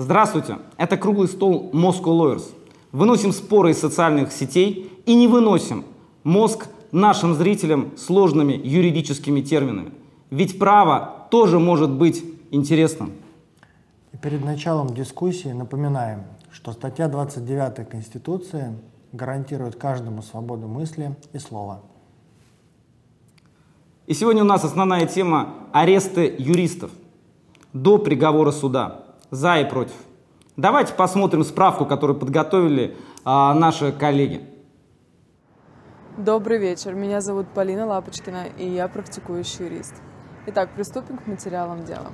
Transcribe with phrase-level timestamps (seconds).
[0.00, 2.44] Здравствуйте, это круглый стол Moscow Lawyers.
[2.92, 5.84] Выносим споры из социальных сетей и не выносим
[6.22, 9.90] мозг нашим зрителям сложными юридическими терминами.
[10.30, 13.10] Ведь право тоже может быть интересным.
[14.12, 16.22] И перед началом дискуссии напоминаем,
[16.52, 18.78] что статья 29 Конституции
[19.10, 21.80] гарантирует каждому свободу мысли и слова.
[24.06, 26.92] И сегодня у нас основная тема– аресты юристов
[27.72, 29.94] до приговора суда, за и против.
[30.56, 34.42] Давайте посмотрим справку, которую подготовили а, наши коллеги.
[36.16, 36.94] Добрый вечер.
[36.94, 39.94] Меня зовут Полина Лапочкина, и я практикующий юрист.
[40.46, 42.10] Итак, приступим к материалам дела.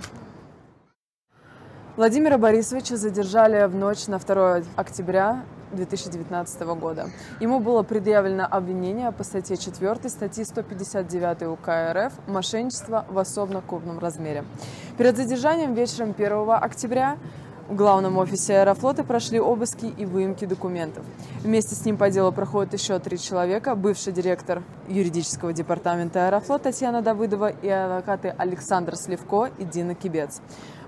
[1.97, 5.45] Владимира Борисовича задержали в ночь на 2 октября
[5.75, 7.11] 2019 года.
[7.41, 13.99] Ему было предъявлено обвинение по статье 4 статьи 159 УК РФ «Мошенничество в особо крупном
[13.99, 14.45] размере».
[14.97, 17.17] Перед задержанием вечером 1 октября
[17.69, 21.05] в главном офисе Аэрофлота прошли обыски и выемки документов.
[21.43, 23.75] Вместе с ним по делу проходят еще три человека.
[23.75, 30.41] Бывший директор юридического департамента Аэрофлот Татьяна Давыдова и адвокаты Александр Сливко и Дина Кибец.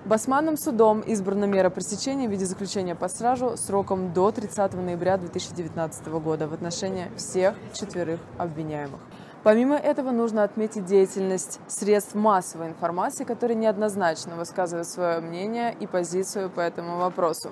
[0.07, 6.07] Басманным судом избрана мера пресечения в виде заключения под стражу сроком до 30 ноября 2019
[6.21, 9.01] года в отношении всех четверых обвиняемых.
[9.43, 16.51] Помимо этого нужно отметить деятельность средств массовой информации, которые неоднозначно высказывают свое мнение и позицию
[16.51, 17.51] по этому вопросу.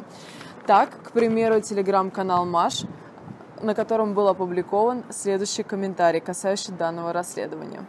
[0.65, 2.85] Так, к примеру, телеграм-канал «Маш»
[3.65, 7.85] на котором был опубликован следующий комментарий, касающий данного расследования.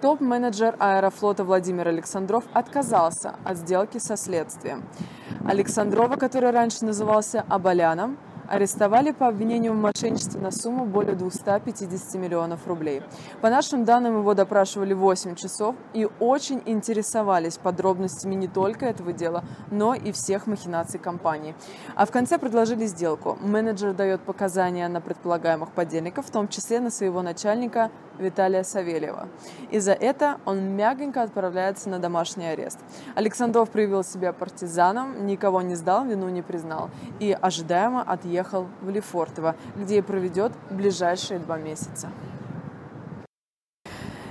[0.00, 4.82] Топ-менеджер аэрофлота Владимир Александров отказался от сделки со следствием.
[5.46, 8.16] Александрова, который раньше назывался Абаляном,
[8.50, 13.02] арестовали по обвинению в мошенничестве на сумму более 250 миллионов рублей.
[13.40, 19.44] По нашим данным, его допрашивали 8 часов и очень интересовались подробностями не только этого дела,
[19.70, 21.54] но и всех махинаций компании.
[21.94, 23.38] А в конце предложили сделку.
[23.40, 29.28] Менеджер дает показания на предполагаемых подельников, в том числе на своего начальника Виталия Савельева.
[29.70, 32.78] И за это он мягенько отправляется на домашний арест.
[33.14, 36.90] Александров проявил себя партизаном, никого не сдал, вину не признал
[37.20, 38.39] и ожидаемо отъехал
[38.80, 42.10] в Лефортово, где и проведет ближайшие два месяца.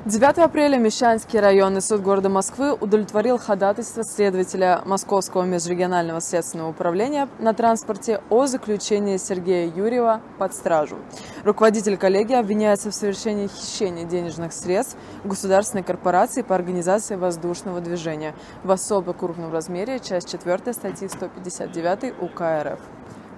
[0.06, 7.53] 9 апреля Мещанский районный суд города Москвы удовлетворил ходатайство следователя Московского межрегионального следственного управления на
[7.53, 10.98] транспорте о заключении Сергея Юрьева под стражу.
[11.44, 18.34] Руководитель коллегии обвиняется в совершении хищения денежных средств государственной корпорации по организации воздушного движения
[18.64, 22.80] в особо крупном размере, часть 4 статьи 159 УК РФ.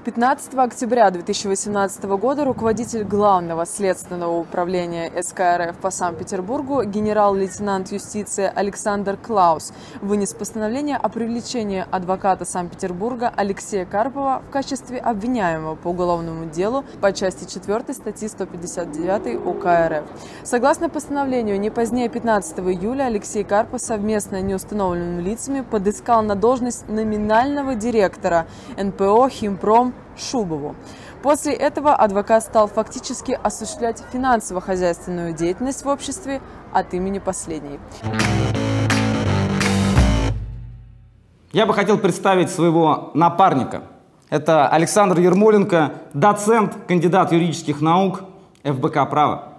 [0.03, 9.71] 15 октября 2018 года руководитель Главного следственного управления СКРФ по Санкт-Петербургу генерал-лейтенант юстиции Александр Клаус
[10.01, 17.13] вынес постановление о привлечении адвоката Санкт-Петербурга Алексея Карпова в качестве обвиняемого по уголовному делу по
[17.13, 20.05] части 4 статьи 159 УК РФ.
[20.43, 27.75] Согласно постановлению, не позднее 15 июля Алексей Карпов совместно неустановленными лицами подыскал на должность номинального
[27.75, 28.47] директора
[28.77, 30.75] НПО «Химпром» Шубову.
[31.21, 36.41] После этого адвокат стал фактически осуществлять финансово-хозяйственную деятельность в обществе
[36.73, 37.79] от имени последней.
[41.51, 43.83] Я бы хотел представить своего напарника.
[44.29, 48.21] Это Александр Ермоленко, доцент, кандидат юридических наук,
[48.63, 49.49] ФБК «Право».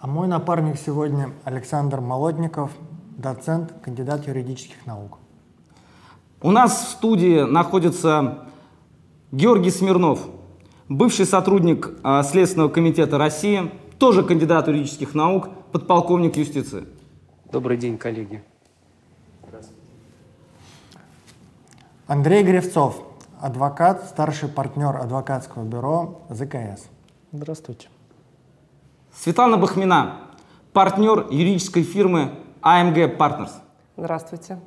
[0.00, 2.72] А мой напарник сегодня Александр Молодников,
[3.16, 5.18] доцент, кандидат юридических наук.
[6.40, 8.48] У нас в студии находится
[9.32, 10.28] Георгий Смирнов,
[10.90, 16.84] бывший сотрудник а, Следственного комитета России, тоже кандидат юридических наук, подполковник юстиции.
[17.50, 18.44] Добрый день, коллеги.
[22.06, 23.02] Андрей Гревцов,
[23.40, 26.90] адвокат, старший партнер адвокатского бюро ЗКС.
[27.32, 27.88] Здравствуйте.
[29.14, 30.20] Светлана Бахмина,
[30.74, 33.52] партнер юридической фирмы AMG Partners.
[33.96, 34.60] Здравствуйте.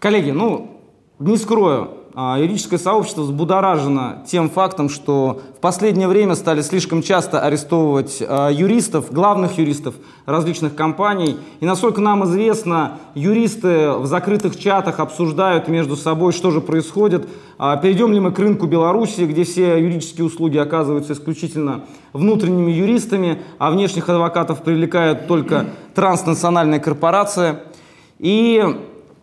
[0.00, 0.80] Коллеги, ну,
[1.20, 7.40] не скрою, а, юридическое сообщество взбудоражено тем фактом, что в последнее время стали слишком часто
[7.40, 9.94] арестовывать а, юристов, главных юристов
[10.26, 11.38] различных компаний.
[11.60, 17.26] И насколько нам известно, юристы в закрытых чатах обсуждают между собой, что же происходит.
[17.56, 23.40] А, перейдем ли мы к рынку Беларуси, где все юридические услуги оказываются исключительно внутренними юристами,
[23.58, 27.56] а внешних адвокатов привлекают только транснациональные корпорации.
[28.18, 28.62] И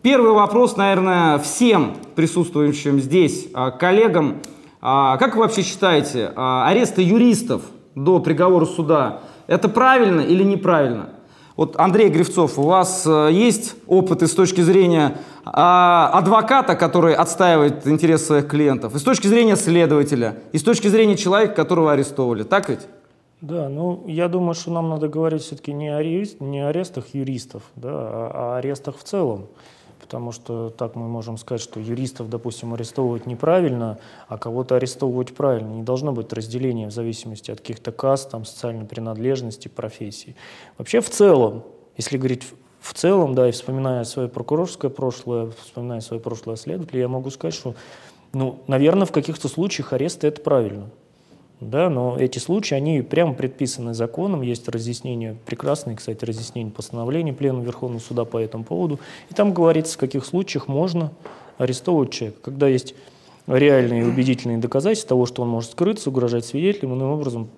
[0.02, 4.40] Первый вопрос, наверное, всем присутствующим здесь а, коллегам.
[4.80, 7.60] А, как вы вообще считаете, а, аресты юристов
[7.94, 11.10] до приговора суда, это правильно или неправильно?
[11.54, 18.24] Вот, Андрей Гривцов, у вас есть опыт и с точки зрения адвоката, который отстаивает интересы
[18.24, 22.44] своих клиентов, и с точки зрения следователя, и с точки зрения человека, которого арестовывали.
[22.44, 22.86] Так ведь?
[23.42, 26.02] Да, ну я думаю, что нам надо говорить все-таки не о,
[26.42, 29.48] не о арестах юристов, да, а о арестах в целом.
[30.10, 35.68] Потому что так мы можем сказать, что юристов, допустим, арестовывать неправильно, а кого-то арестовывать правильно.
[35.68, 40.34] Не должно быть разделения в зависимости от каких-то каст, там, социальной принадлежности, профессии.
[40.78, 41.62] Вообще в целом,
[41.96, 42.42] если говорить
[42.80, 47.54] в целом, да, и вспоминая свое прокурорское прошлое, вспоминая свое прошлое следователя, я могу сказать,
[47.54, 47.76] что,
[48.32, 50.90] ну, наверное, в каких-то случаях аресты это правильно.
[51.60, 57.64] Да, но эти случаи, они прямо предписаны законом, есть разъяснение, прекрасное, кстати, разъяснение постановления Пленума
[57.64, 58.98] Верховного Суда по этому поводу,
[59.30, 61.12] и там говорится, в каких случаях можно
[61.58, 62.94] арестовывать человека, когда есть
[63.46, 67.50] реальные и убедительные доказательства того, что он может скрыться, угрожать свидетелям, иным образом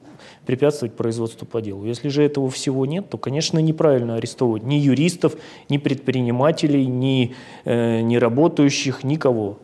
[0.46, 1.84] препятствовать производству по делу.
[1.84, 5.37] Если же этого всего нет, то, конечно, неправильно арестовывать ни юристов,
[5.69, 7.34] ни предпринимателей, ни
[7.64, 9.58] э, ни работающих, никого.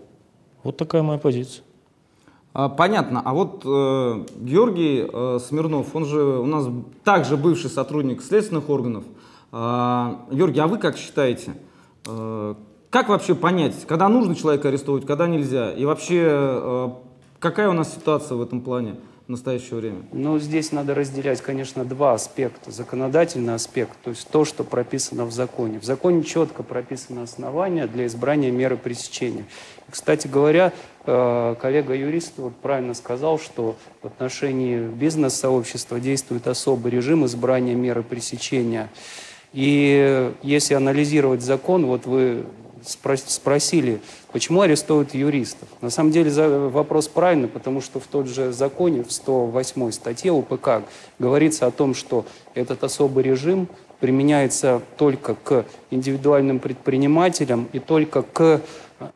[0.62, 1.64] Вот такая моя позиция.
[2.54, 3.22] А, понятно.
[3.24, 6.66] А вот э, Георгий э, Смирнов, он же у нас
[7.04, 9.04] также бывший сотрудник следственных органов.
[9.52, 11.54] Э, Георгий, а вы как считаете,
[12.06, 12.54] э,
[12.90, 15.72] как вообще понять, когда нужно человека арестовывать, когда нельзя?
[15.72, 16.90] И вообще, э,
[17.38, 18.96] какая у нас ситуация в этом плане?
[19.28, 19.98] В настоящее время?
[20.10, 22.70] Ну, здесь надо разделять, конечно, два аспекта.
[22.70, 25.78] Законодательный аспект, то есть то, что прописано в законе.
[25.78, 29.44] В законе четко прописано основания для избрания меры пресечения.
[29.90, 30.72] Кстати говоря,
[31.04, 38.88] э, коллега-юрист вот правильно сказал, что в отношении бизнес-сообщества действует особый режим избрания меры пресечения.
[39.52, 42.46] И если анализировать закон, вот вы
[42.88, 44.00] спросили,
[44.32, 45.68] почему арестуют юристов.
[45.80, 46.30] На самом деле
[46.68, 50.82] вопрос правильный, потому что в тот же законе, в 108 статье УПК,
[51.18, 52.24] говорится о том, что
[52.54, 53.68] этот особый режим
[54.00, 58.60] применяется только к индивидуальным предпринимателям и только к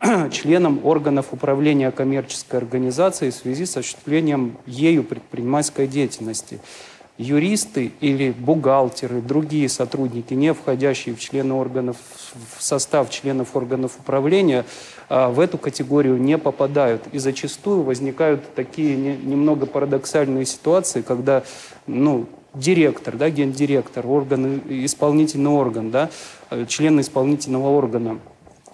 [0.30, 6.60] членам органов управления коммерческой организацией в связи с осуществлением ею предпринимательской деятельности
[7.18, 11.96] юристы или бухгалтеры, другие сотрудники, не входящие в члены органов,
[12.56, 14.64] в состав членов органов управления,
[15.08, 17.02] а, в эту категорию не попадают.
[17.12, 21.44] И зачастую возникают такие немного парадоксальные ситуации, когда
[21.86, 26.10] ну, директор, да, гендиректор, орган, исполнительный орган, да,
[26.66, 28.18] члены исполнительного органа,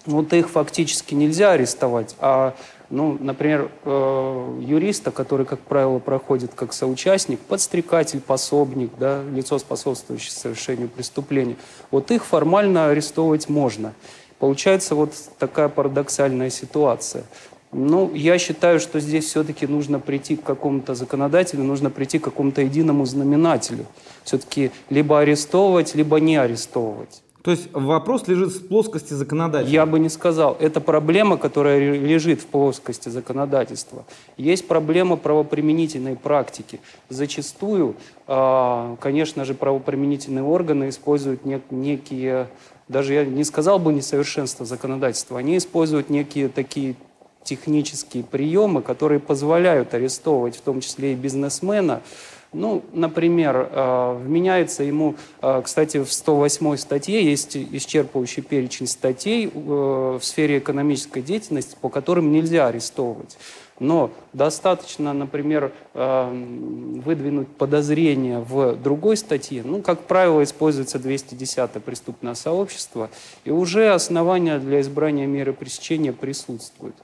[0.05, 2.55] вот их фактически нельзя арестовать, а
[2.89, 10.31] ну, например, э, юриста, который, как правило, проходит как соучастник, подстрекатель, пособник, да, лицо, способствующее
[10.31, 11.55] совершению преступления,
[11.91, 13.93] вот их формально арестовывать можно.
[14.39, 17.25] Получается вот такая парадоксальная ситуация.
[17.71, 22.61] Ну, я считаю, что здесь все-таки нужно прийти к какому-то законодателю, нужно прийти к какому-то
[22.61, 23.85] единому знаменателю.
[24.23, 27.21] Все-таки либо арестовывать, либо не арестовывать.
[27.41, 29.73] То есть вопрос лежит в плоскости законодательства?
[29.73, 30.57] Я бы не сказал.
[30.59, 34.05] Это проблема, которая лежит в плоскости законодательства.
[34.35, 36.81] Есть проблема правоприменительной практики.
[37.07, 37.95] Зачастую,
[38.27, 41.41] а, конечно же, правоприменительные органы используют
[41.71, 42.47] некие,
[42.89, 46.95] даже я не сказал бы несовершенство законодательства, они используют некие такие
[47.43, 52.01] технические приемы, которые позволяют арестовывать в том числе и бизнесмена,
[52.51, 59.49] ну, например, э, вменяется ему, э, кстати, в 108 статье есть исчерпывающий перечень статей э,
[59.53, 63.37] в сфере экономической деятельности, по которым нельзя арестовывать.
[63.77, 73.09] Но достаточно, например, выдвинуть подозрение в другой статье, ну, как правило, используется 210 преступное сообщество,
[73.45, 76.95] и уже основания для избрания меры пресечения присутствуют.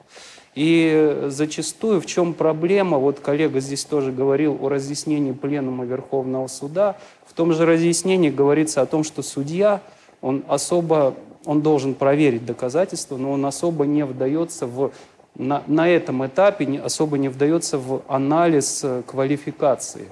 [0.55, 6.95] И зачастую в чем проблема, вот коллега здесь тоже говорил о разъяснении Пленума Верховного Суда,
[7.25, 9.81] в том же разъяснении говорится о том, что судья,
[10.21, 14.91] он особо, он должен проверить доказательства, но он особо не вдается в
[15.37, 20.07] на, на этом этапе особо не вдается в анализ э, квалификации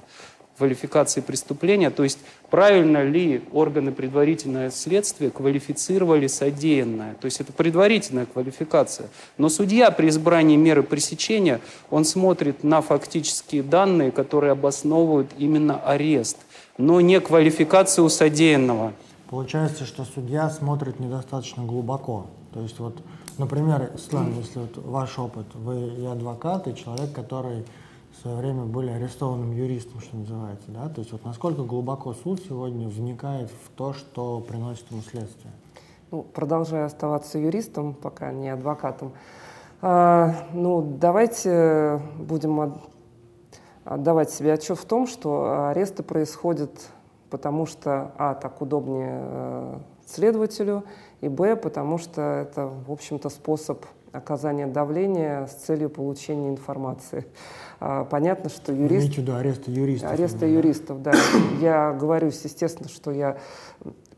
[0.56, 2.18] квалификации преступления, то есть
[2.50, 7.14] правильно ли органы предварительного следствия квалифицировали содеянное.
[7.14, 9.08] То есть это предварительная квалификация.
[9.38, 16.38] Но судья при избрании меры пресечения, он смотрит на фактические данные, которые обосновывают именно арест,
[16.78, 18.92] но не квалификацию содеянного.
[19.30, 22.26] Получается, что судья смотрит недостаточно глубоко.
[22.52, 22.98] То есть вот,
[23.36, 27.64] например, Слава, если вот ваш опыт, вы и адвокат, и человек, который
[28.16, 30.88] в свое время были арестованным юристом, что называется, да?
[30.88, 35.52] То есть вот насколько глубоко суд сегодня вникает в то, что приносит ему следствие?
[36.10, 39.12] Ну, продолжая оставаться юристом, пока не адвокатом,
[39.82, 42.80] а, ну, давайте будем
[43.84, 46.70] отдавать себе отчет в том, что аресты происходят
[47.28, 50.84] потому, что, а, так удобнее э, следователю,
[51.20, 57.26] и б, потому что это, в общем-то, способ оказания давления с целью получения информации.
[57.80, 58.92] А, понятно, что юрист...
[58.92, 60.10] Имеете в виду ареста юристов?
[60.10, 61.12] Ареста юристов, да.
[61.60, 63.38] Я говорю, естественно, что я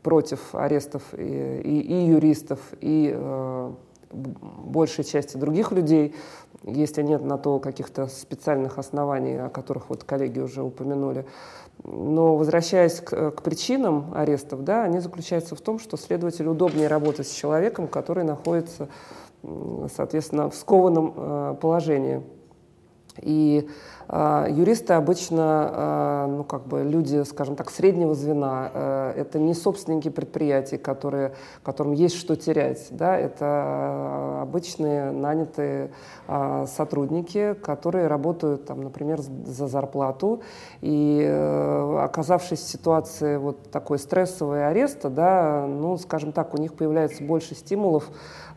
[0.03, 3.71] против арестов и, и, и юристов, и э,
[4.11, 6.15] большей части других людей,
[6.63, 11.25] если нет на то каких-то специальных оснований, о которых вот коллеги уже упомянули.
[11.83, 17.27] Но возвращаясь к, к причинам арестов, да, они заключаются в том, что следователю удобнее работать
[17.27, 18.87] с человеком, который находится,
[19.93, 22.21] соответственно, в скованном э, положении.
[23.21, 23.67] И
[24.09, 28.71] юристы обычно, э, ну, как бы люди, скажем так, среднего звена.
[28.73, 32.87] Э, это не собственники предприятий, которые, которым есть что терять.
[32.91, 33.17] Да?
[33.17, 35.91] Это обычные нанятые
[36.67, 40.41] сотрудники, которые работают, там, например, за зарплату.
[40.81, 46.73] И э, оказавшись в ситуации вот такой стрессовой ареста, да, ну, скажем так, у них
[46.73, 48.09] появляется больше стимулов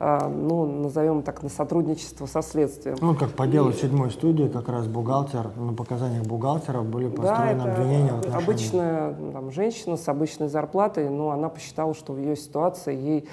[0.02, 2.97] а, ну, назовем так, на сотрудничество со следствием.
[3.02, 7.73] Ну, как по делу седьмой студии, как раз бухгалтер, на показаниях бухгалтеров были построены да,
[7.73, 8.44] обвинения в отношении...
[8.44, 13.28] обычная там, женщина с обычной зарплатой, но она посчитала, что в ее ситуации ей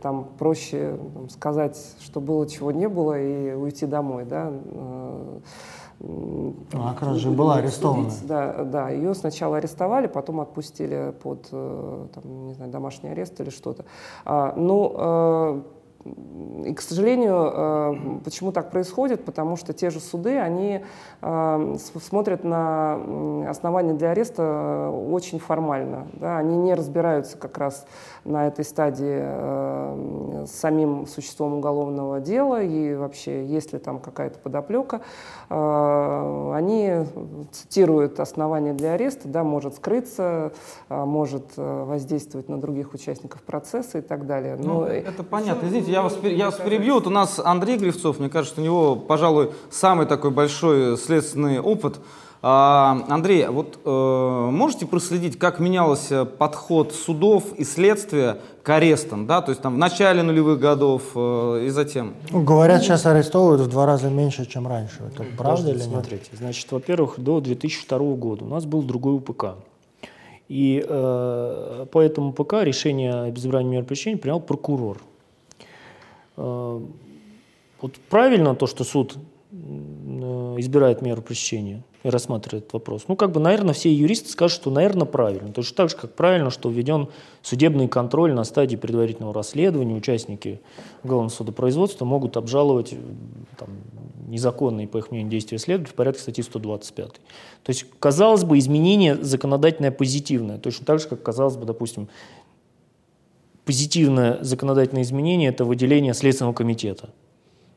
[0.00, 4.52] там проще там, сказать, что было, чего не было, и уйти домой, да.
[6.72, 8.10] А как раз же была арестована.
[8.22, 13.50] Да, да, ее сначала арестовали, потом отпустили под э, там, не знаю, домашний арест или
[13.50, 13.84] что-то.
[14.24, 15.62] А, ну, э,
[16.04, 19.24] и, к сожалению, э, почему так происходит?
[19.24, 20.82] Потому что те же суды, они
[21.20, 26.06] э, смотрят на основания для ареста э, очень формально.
[26.14, 26.38] Да?
[26.38, 27.86] Они не разбираются как раз
[28.24, 35.00] на этой стадии с самим существом уголовного дела и вообще, есть ли там какая-то подоплека.
[35.48, 37.06] Они
[37.52, 40.52] цитируют основания для ареста, да, может скрыться,
[40.88, 44.56] может воздействовать на других участников процесса и так далее.
[44.56, 45.66] Но ну, это понятно.
[45.66, 46.94] Извините, я вас, я вас перебью.
[46.94, 52.00] Вот у нас Андрей Гривцов, мне кажется, у него, пожалуй, самый такой большой следственный опыт.
[52.42, 59.42] А, Андрей, вот э, можете проследить, как менялся подход судов и следствия к арестам, да,
[59.42, 62.14] то есть там в начале нулевых годов э, и затем?
[62.30, 65.02] Говорят, сейчас арестовывают в два раза меньше, чем раньше.
[65.12, 65.86] Это правда или нет?
[65.86, 69.56] Смотрите, значит, во-первых, до 2002 года у нас был другой УПК.
[70.48, 74.96] И э, по этому УПК решение об избрании мер пресечения принял прокурор.
[76.38, 76.80] Э,
[77.82, 79.16] вот правильно то, что суд
[79.52, 83.04] избирает меру пресечения и рассматривает этот вопрос.
[83.08, 85.52] Ну, как бы, наверное, все юристы скажут, что, наверное, правильно.
[85.52, 87.08] Точно так же, как правильно, что введен
[87.42, 89.94] судебный контроль на стадии предварительного расследования.
[89.94, 90.60] Участники
[91.02, 92.94] уголовного судопроизводства могут обжаловать
[93.58, 93.70] там,
[94.28, 97.08] незаконные, по их мнению, действия следователя в порядке статьи 125.
[97.08, 97.18] То
[97.66, 100.58] есть, казалось бы, изменение законодательное позитивное.
[100.58, 102.08] Точно так же, как, казалось бы, допустим,
[103.64, 107.10] позитивное законодательное изменение– это выделение Следственного комитета.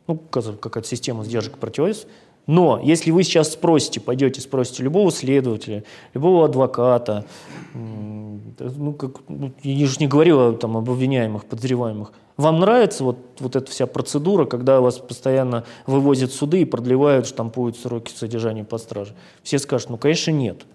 [0.08, 2.12] Ну, какая-то система сдержек противодействия.
[2.46, 7.26] Но если вы сейчас спросите, пойдете, спросите любого следователя, любого адвоката,
[7.74, 13.56] ну, как, ну, я же не говорю там, об обвиняемых, подозреваемых, вам нравится вот, вот
[13.56, 19.16] эта вся процедура, когда вас постоянно вывозят суды и продлевают, штампуют сроки содержания под стражей?
[19.44, 20.66] Все скажут, ну, конечно, нет.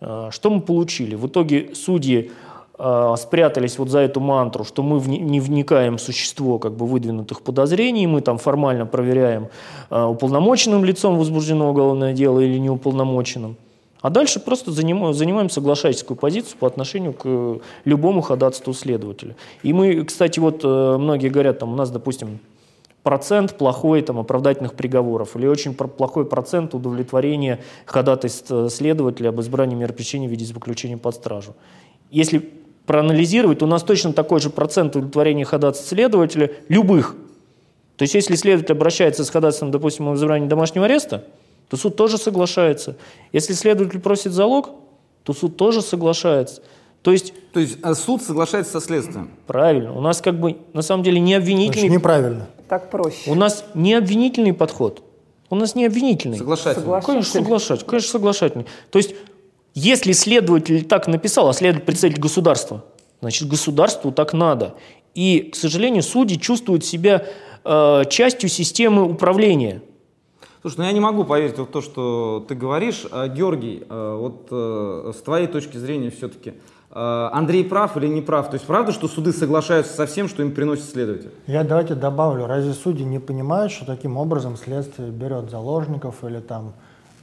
[0.00, 1.14] А, что мы получили?
[1.14, 2.32] В итоге судьи
[2.82, 7.42] э, спрятались вот за эту мантру, что мы не вникаем в существо как бы выдвинутых
[7.42, 9.48] подозрений, мы там формально проверяем,
[9.90, 13.56] э, уполномоченным лицом возбуждено уголовное дело или неуполномоченным.
[14.02, 19.36] А дальше просто занимаем, занимаем соглашательскую позицию по отношению к любому ходатайству следователя.
[19.62, 22.40] И мы, кстати, вот э, многие говорят, там у нас, допустим,
[23.04, 29.76] процент плохой там, оправдательных приговоров или очень плохой процент удовлетворения ходатайств э, следователя об избрании
[29.76, 31.54] мер пресечения в виде заключения под стражу.
[32.10, 32.50] Если
[32.86, 37.14] проанализировать, у нас точно такой же процент удовлетворения ходатайств следователя любых.
[37.96, 41.24] То есть если следователь обращается с ходатайством, допустим, о избрании домашнего ареста,
[41.68, 42.96] то суд тоже соглашается.
[43.32, 44.70] Если следователь просит залог,
[45.22, 46.62] то суд тоже соглашается.
[47.02, 49.30] То есть, то есть а суд соглашается со следствием?
[49.46, 49.92] Правильно.
[49.92, 51.88] У нас как бы на самом деле не обвинительный...
[51.88, 52.48] Значит, неправильно.
[52.68, 53.30] Так проще.
[53.30, 55.02] У нас не обвинительный подход.
[55.50, 56.38] У нас не обвинительный.
[56.38, 57.02] Соглашательный.
[57.02, 57.88] Конечно, соглашательный.
[57.88, 58.66] Конечно, соглашательный.
[58.90, 59.14] То есть
[59.74, 62.84] если следователь так написал, а следователь представитель государства,
[63.20, 64.74] значит, государству так надо.
[65.14, 67.26] И, к сожалению, судьи чувствуют себя
[67.64, 69.82] э, частью системы управления.
[70.62, 73.04] Слушай, ну я не могу поверить в то, что ты говоришь.
[73.10, 76.50] А, Георгий, э, вот э, с твоей точки зрения все-таки,
[76.90, 78.48] э, Андрей прав или не прав?
[78.48, 81.30] То есть правда, что суды соглашаются со всем, что им приносит следователь?
[81.48, 82.46] Я давайте добавлю.
[82.46, 86.74] Разве судьи не понимают, что таким образом следствие берет заложников или там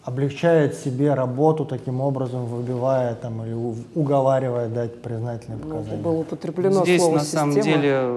[0.10, 3.54] облегчает себе работу таким образом, выбивая там или
[3.96, 5.98] уговаривая дать признательные показания.
[5.98, 8.12] Ну, было употреблено Здесь слово на самом деле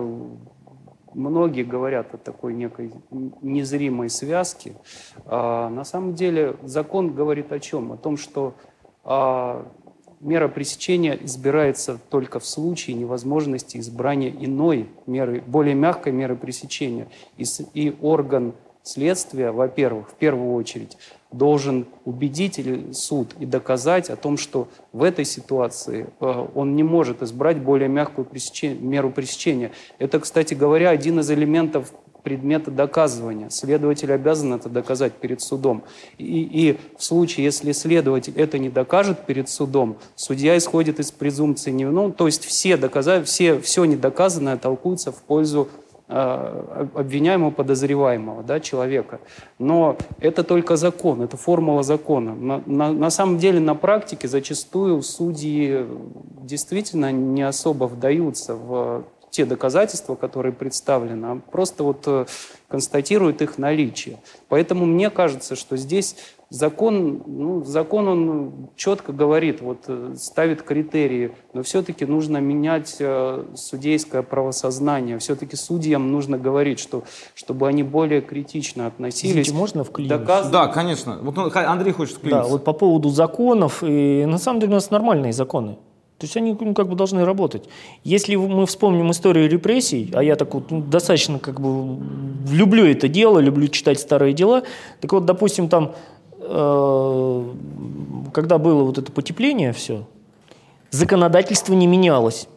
[1.14, 2.92] многие говорят о такой некой
[3.42, 4.72] незримой связке.
[5.26, 7.92] А, на самом деле закон говорит о чем?
[7.92, 8.54] О том, что
[9.04, 9.66] а,
[10.20, 17.08] мера пресечения избирается только в случае невозможности избрания иной меры, более мягкой меры пресечения.
[17.36, 17.44] И,
[17.74, 20.96] и орган следствия, во-первых, в первую очередь,
[21.30, 26.82] должен убедить или суд и доказать о том, что в этой ситуации э, он не
[26.82, 29.72] может избрать более мягкую пресечение, меру пресечения.
[29.98, 33.50] Это, кстати говоря, один из элементов предмета доказывания.
[33.50, 35.82] Следователь обязан это доказать перед судом.
[36.18, 41.70] И, и в случае, если следователь это не докажет перед судом, судья исходит из презумпции
[41.70, 45.68] невиновности, то есть все, доказа, все, все недоказанное толкуется в пользу
[46.12, 49.20] обвиняемого, подозреваемого да, человека.
[49.58, 52.34] Но это только закон, это формула закона.
[52.34, 55.86] На, на, на самом деле на практике зачастую судьи
[56.42, 62.26] действительно не особо вдаются в те доказательства, которые представлены, а просто вот э,
[62.68, 64.18] констатируют их наличие.
[64.48, 66.16] Поэтому мне кажется, что здесь
[66.52, 73.44] закон, ну, закон он четко говорит, вот э, ставит критерии, но все-таки нужно менять э,
[73.54, 75.18] судейское правосознание.
[75.18, 77.04] Все-таки судьям нужно говорить, что,
[77.34, 79.32] чтобы они более критично относились.
[79.32, 80.18] Извините, можно вклиниться?
[80.18, 80.50] Доказ...
[80.50, 81.18] Да, конечно.
[81.22, 82.42] Вот Андрей хочет вклиниться.
[82.42, 85.78] Да, вот по поводу законов, и на самом деле у нас нормальные законы.
[86.18, 87.64] То есть они ну, как бы должны работать.
[88.04, 91.98] Если мы вспомним историю репрессий, а я так вот ну, достаточно как бы
[92.48, 94.62] люблю это дело, люблю читать старые дела,
[95.00, 95.94] так вот, допустим, там
[96.44, 97.44] Э,
[98.32, 100.04] когда было вот это потепление все,
[100.90, 102.48] законодательство не менялось.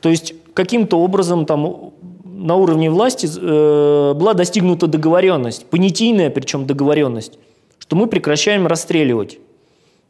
[0.00, 1.92] То есть каким-то образом там
[2.24, 7.38] на уровне власти э, была достигнута договоренность, понятийная причем договоренность,
[7.78, 9.38] что мы прекращаем расстреливать.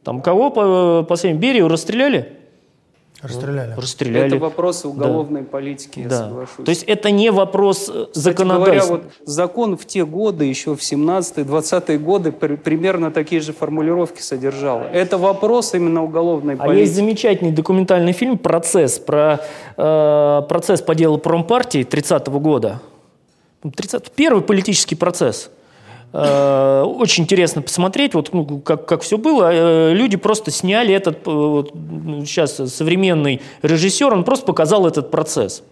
[0.05, 2.33] Там кого по последнему Берию расстреляли?
[3.21, 3.75] Расстреляли.
[3.77, 4.27] Расстреляли.
[4.27, 5.49] Это вопросы уголовной да.
[5.49, 6.29] политики, я да.
[6.29, 6.65] соглашусь.
[6.65, 8.97] То есть это не вопрос э, Кстати законодательства.
[8.97, 14.23] говоря, вот закон в те годы, еще в 17-20-е годы, при, примерно такие же формулировки
[14.23, 14.83] содержал.
[14.93, 16.77] Это вопрос именно уголовной а политики.
[16.77, 19.41] А есть замечательный документальный фильм «Процесс» про
[19.77, 22.81] э, процесс по делу промпартии 30-го года.
[23.63, 25.51] 30 первый политический процесс–
[26.13, 29.51] очень интересно посмотреть, вот ну, как, как все было.
[29.53, 31.73] Э, люди просто сняли этот, э, вот,
[32.27, 35.63] сейчас современный режиссер, он просто показал этот процесс.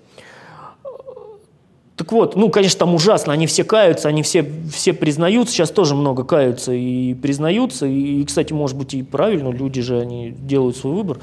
[1.97, 5.95] Так вот, ну, конечно, там ужасно, они все каются, они все, все признаются, сейчас тоже
[5.95, 10.93] много каются и признаются, и, кстати, может быть, и правильно, люди же, они делают свой
[10.93, 11.19] выбор.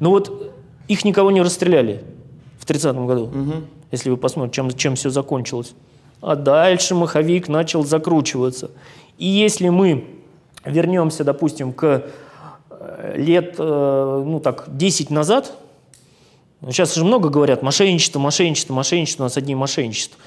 [0.00, 0.52] Но вот
[0.86, 2.02] их никого не расстреляли
[2.58, 3.52] в 30-м году, угу.
[3.90, 5.72] если вы посмотрите, чем, чем все закончилось
[6.20, 8.70] а дальше маховик начал закручиваться.
[9.18, 10.04] И если мы
[10.64, 12.04] вернемся, допустим, к
[12.70, 15.52] э, лет, э, ну так, 10 назад,
[16.66, 20.18] сейчас же много говорят, мошенничество, мошенничество, мошенничество, у нас одни мошенничества.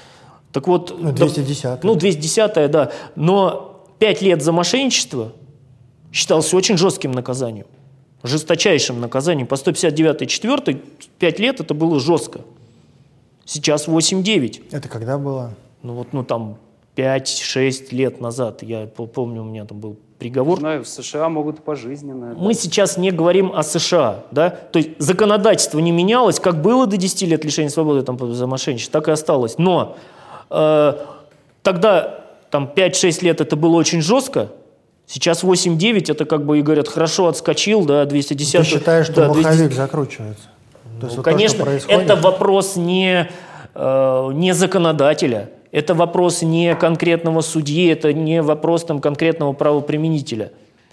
[0.52, 0.94] Так вот...
[0.98, 2.92] Ну, 210 Ну, 210 да.
[3.16, 5.32] Но 5 лет за мошенничество
[6.12, 7.66] считалось очень жестким наказанием.
[8.22, 9.46] Жесточайшим наказанием.
[9.46, 10.80] По 159 4
[11.18, 12.42] 5 лет это было жестко.
[13.44, 14.62] Сейчас 8-9.
[14.70, 15.54] Это когда было?
[15.82, 16.58] Ну вот, ну там
[16.96, 20.58] 5-6 лет назад, я помню, у меня там был приговор.
[20.58, 22.34] Знаю, в США могут пожизненно.
[22.36, 22.60] Мы да.
[22.60, 27.22] сейчас не говорим о США, да, то есть законодательство не менялось, как было до 10
[27.22, 29.58] лет лишения свободы там, за мошенничество, так и осталось.
[29.58, 29.96] Но
[30.50, 30.92] э,
[31.62, 34.50] тогда там 5-6 лет это было очень жестко,
[35.06, 38.58] сейчас 8-9 это как бы и говорят, хорошо отскочил, да, 210.
[38.58, 39.72] Ты считаешь, что да, маховик 200...
[39.72, 40.44] закручивается?
[41.00, 43.28] То есть ну, вот конечно, то, это вопрос не,
[43.74, 50.52] э, не законодателя, это вопрос не конкретного судьи, это не вопрос там, конкретного правоприменителя.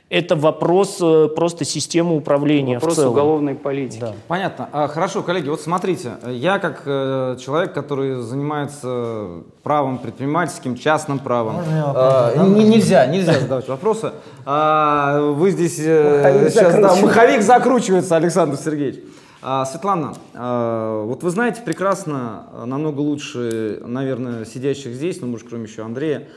[0.10, 3.12] Это вопрос э, просто системы управления вопрос в целом.
[3.12, 4.00] уголовной политики.
[4.00, 4.14] Да.
[4.28, 4.68] Понятно.
[4.72, 11.58] А, хорошо, коллеги, вот смотрите, я как э, человек, который занимается правом предпринимательским, частным правом,
[11.58, 14.14] Можно э, не, нельзя, нельзя задавать вопросы.
[14.46, 19.02] А, вы здесь э, сейчас, да, маховик закручивается, Александр Сергеевич.
[19.42, 25.48] А, Светлана, а, вот вы знаете прекрасно, а, намного лучше, наверное, сидящих здесь, ну, может,
[25.48, 26.28] кроме еще Андрея,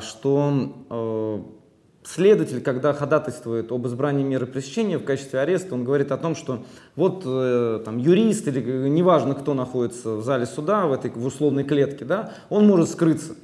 [0.00, 1.54] что
[2.02, 6.64] следователь, когда ходатайствует об избрании меры пресечения в качестве ареста, он говорит о том, что
[6.96, 11.24] вот э, там юрист или э, неважно кто находится в зале суда, в этой в
[11.24, 13.34] условной клетке, да, он может скрыться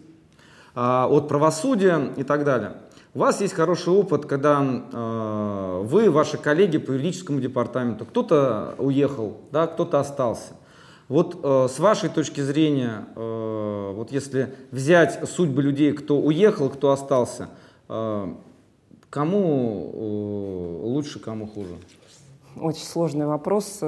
[0.74, 2.72] от правосудия и так далее.
[3.14, 9.36] У вас есть хороший опыт, когда э, вы, ваши коллеги по юридическому департаменту, кто-то уехал,
[9.52, 10.54] да, кто-то остался.
[11.08, 16.90] Вот э, с вашей точки зрения, э, вот если взять судьбы людей, кто уехал, кто
[16.90, 17.50] остался,
[17.88, 18.34] э,
[19.14, 21.76] Кому э, лучше, кому хуже?
[22.56, 23.78] Очень сложный вопрос.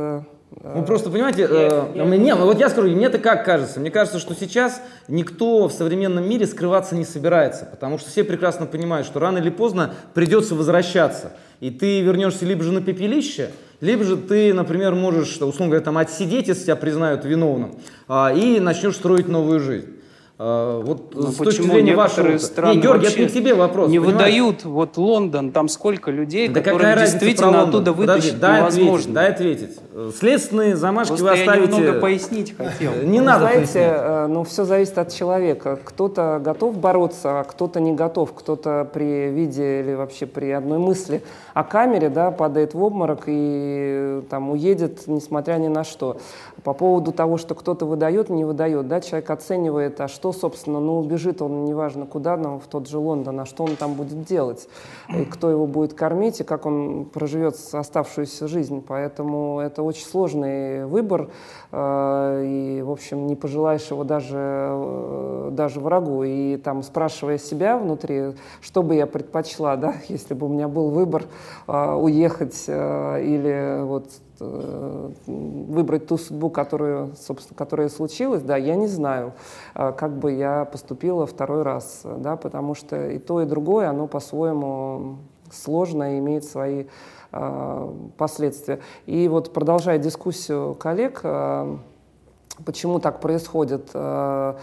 [0.62, 3.78] Ну просто, понимаете, э, мне, ну, вот я скажу, мне это как кажется?
[3.78, 8.66] Мне кажется, что сейчас никто в современном мире скрываться не собирается, потому что все прекрасно
[8.66, 11.32] понимают, что рано или поздно придется возвращаться.
[11.60, 15.98] И ты вернешься либо же на пепелище, либо же ты, например, можешь, условно говоря, там
[15.98, 17.76] отсидеть, если тебя признают виновным,
[18.08, 19.88] а, и начнешь строить новую жизнь.
[20.38, 22.46] А, Вот Ну, с точки почему зрения некоторые вашего...
[22.46, 23.90] страны Не, Георгий, это не к тебе вопрос.
[23.90, 24.18] Не понимаешь?
[24.18, 28.40] выдают, вот Лондон, там сколько людей, Да которые какая разница про действительно оттуда Подожди, вытащить
[28.40, 28.94] дай невозможно.
[28.96, 29.78] Ответить, дай ответить.
[29.96, 31.72] Э, Следственные замашки Просто вы я оставите...
[31.72, 32.92] немного пояснить хотел.
[33.02, 35.78] Не Вы надо Знаете, э, ну все зависит от человека.
[35.82, 38.34] Кто-то готов бороться, а кто-то не готов.
[38.34, 41.22] Кто-то при виде или вообще при одной мысли
[41.54, 46.18] о камере да, падает в обморок и э, там уедет, несмотря ни на что.
[46.62, 50.98] По поводу того, что кто-то выдает, не выдает, да, человек оценивает, а что, собственно, ну
[50.98, 54.68] убежит он, неважно куда, но в тот же Лондон, а что он там будет делать,
[55.08, 58.84] и кто его будет кормить, и как он проживет оставшуюся жизнь.
[58.86, 61.30] Поэтому это очень сложный выбор,
[61.72, 66.22] э, и, в общем, не пожелаешь его даже, э, даже врагу.
[66.24, 70.90] И там, спрашивая себя внутри, что бы я предпочла, да, если бы у меня был
[70.90, 71.24] выбор
[71.66, 74.06] э, уехать или вот
[74.38, 79.32] выбрать ту судьбу, которую, собственно, которая случилась, да, я не знаю,
[79.72, 85.16] как бы я поступила второй раз, да, потому что и то, и другое, оно по-своему
[85.50, 86.84] сложно и имеет свои
[88.16, 88.80] последствия.
[89.06, 91.76] И вот продолжая дискуссию коллег, э,
[92.64, 94.54] почему так происходит, э,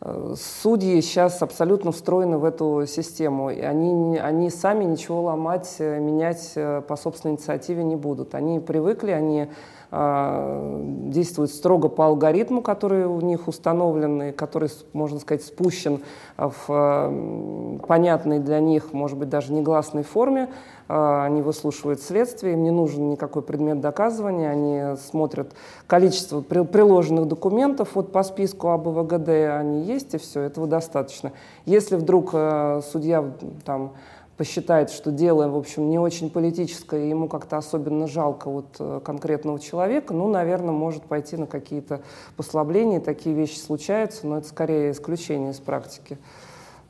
[0.00, 3.50] э, Судьи сейчас абсолютно встроены в эту систему.
[3.50, 8.34] И они, они сами ничего ломать, э, менять э, по собственной инициативе не будут.
[8.34, 9.48] Они привыкли, они
[9.90, 16.00] э, действуют строго по алгоритму, который у них установлен, и который, можно сказать, спущен
[16.36, 20.48] в э, понятной для них, может быть, даже негласной форме.
[20.88, 25.52] Э, Они выслушивают следствие, им не нужен никакой предмет доказывания, они смотрят
[25.86, 31.32] количество при- приложенных документов вот по списку АБВГД, они есть, и все, этого достаточно.
[31.64, 33.24] Если вдруг судья
[33.64, 33.92] там
[34.38, 39.00] посчитает, что дело, в общем, не очень политическое, и ему как-то особенно жалко вот э,
[39.04, 42.00] конкретного человека, ну, наверное, может пойти на какие-то
[42.36, 46.18] послабления, такие вещи случаются, но это скорее исключение из практики.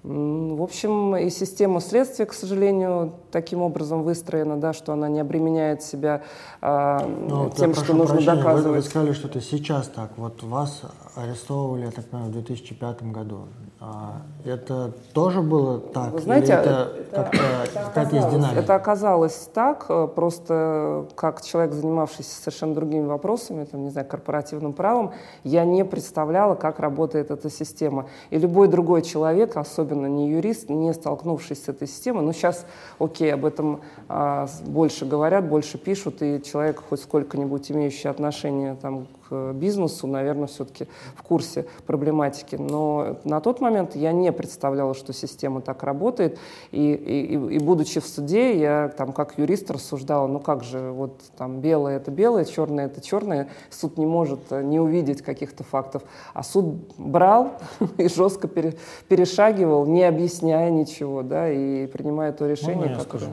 [0.04, 5.82] В общем, и система следствия, к сожалению, таким образом выстроена, да, что она не обременяет
[5.82, 6.22] себя
[6.60, 8.84] а, Ну, тем, что нужно прощения, вы- Вы, доказывать.
[8.84, 10.12] сказали, что это сейчас так.
[10.16, 10.82] Вот вас
[11.16, 13.48] арестовывали, я так понимаю, в 2005 году.
[13.80, 16.10] А это тоже было так?
[16.10, 17.38] Вы знаете, Или это, как-то
[17.74, 18.58] какая-то есть динамика?
[18.58, 24.72] Это оказалось так, э, просто как человек, занимавшийся совершенно другими вопросами, там, не знаю, корпоративным
[24.72, 25.12] правом,
[25.44, 28.06] я не представляла, как работает эта система.
[28.30, 32.66] И любой другой человек, особенно не юрист, не столкнувшись с этой системой, ну сейчас,
[32.98, 39.06] окей, об этом а, больше говорят, больше пишут, и человек хоть сколько-нибудь имеющий отношение там,
[39.28, 40.86] к бизнесу, наверное, все-таки
[41.16, 42.56] в курсе проблематики.
[42.56, 46.38] Но на тот момент я не представляла, что система так работает.
[46.70, 51.20] И, и, и- будучи в суде, я там как юрист рассуждала, ну как же, вот
[51.36, 53.48] там белое это белое, черное это черное.
[53.70, 56.02] Суд не может э, не увидеть каких-то фактов.
[56.34, 57.52] А суд брал
[57.98, 58.74] и жестко пере-
[59.08, 63.02] перешагивал, не объясняя ничего, да, и принимая то решение, я которое...
[63.20, 63.26] скажу?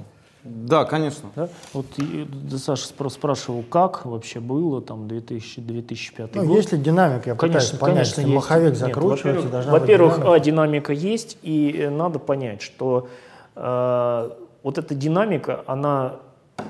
[0.48, 1.30] Да, конечно.
[1.36, 1.50] Да?
[1.74, 6.58] Вот и, да, Саша спра- спрашивал, как вообще было там 2000, 2005 Ну, год.
[6.58, 7.30] есть ли динамика?
[7.32, 8.36] Я пытаюсь Конечно, понять, конечно, если есть.
[8.36, 10.34] маховик Нет, закручивается, во-первых- Во-первых, динамика.
[10.34, 13.08] а, динамика есть, и э, надо понять, что
[13.56, 14.30] э,
[14.64, 16.18] вот эта динамика, она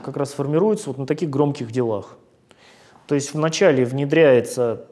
[0.03, 2.15] как раз формируется вот на таких громких делах.
[3.07, 4.85] То есть вначале внедряется,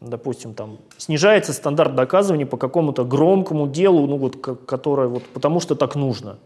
[0.00, 5.60] допустим, там, снижается стандарт доказывания по какому-то громкому делу, ну вот, ко- которое вот, потому
[5.60, 6.38] что так нужно.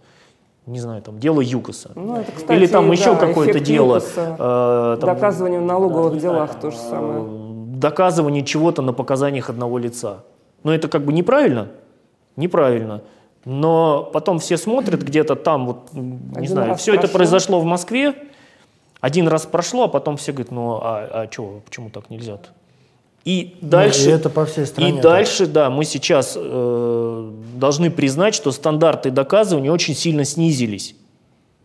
[0.66, 1.90] Не знаю, там, дело ЮКОСа.
[1.94, 4.00] Ну, это, кстати, Или там еще да, какое-то дело.
[4.16, 7.22] Э, там, Доказывание в налоговых делах то же самое.
[7.22, 10.24] э, доказывание чего-то на показаниях одного лица.
[10.62, 11.68] Но это как бы неправильно?
[12.36, 13.02] Неправильно.
[13.44, 17.16] Но потом все смотрят где-то там, вот, не Один знаю, все это прошло.
[17.18, 18.14] произошло в Москве,
[19.02, 22.48] один раз прошло, а потом все говорят, ну а, а что, почему так нельзя-то?
[23.24, 25.02] И дальше, Ну, и это по всей стране и так.
[25.02, 30.94] дальше, да, мы сейчас э, должны признать, что стандарты доказывания очень сильно снизились.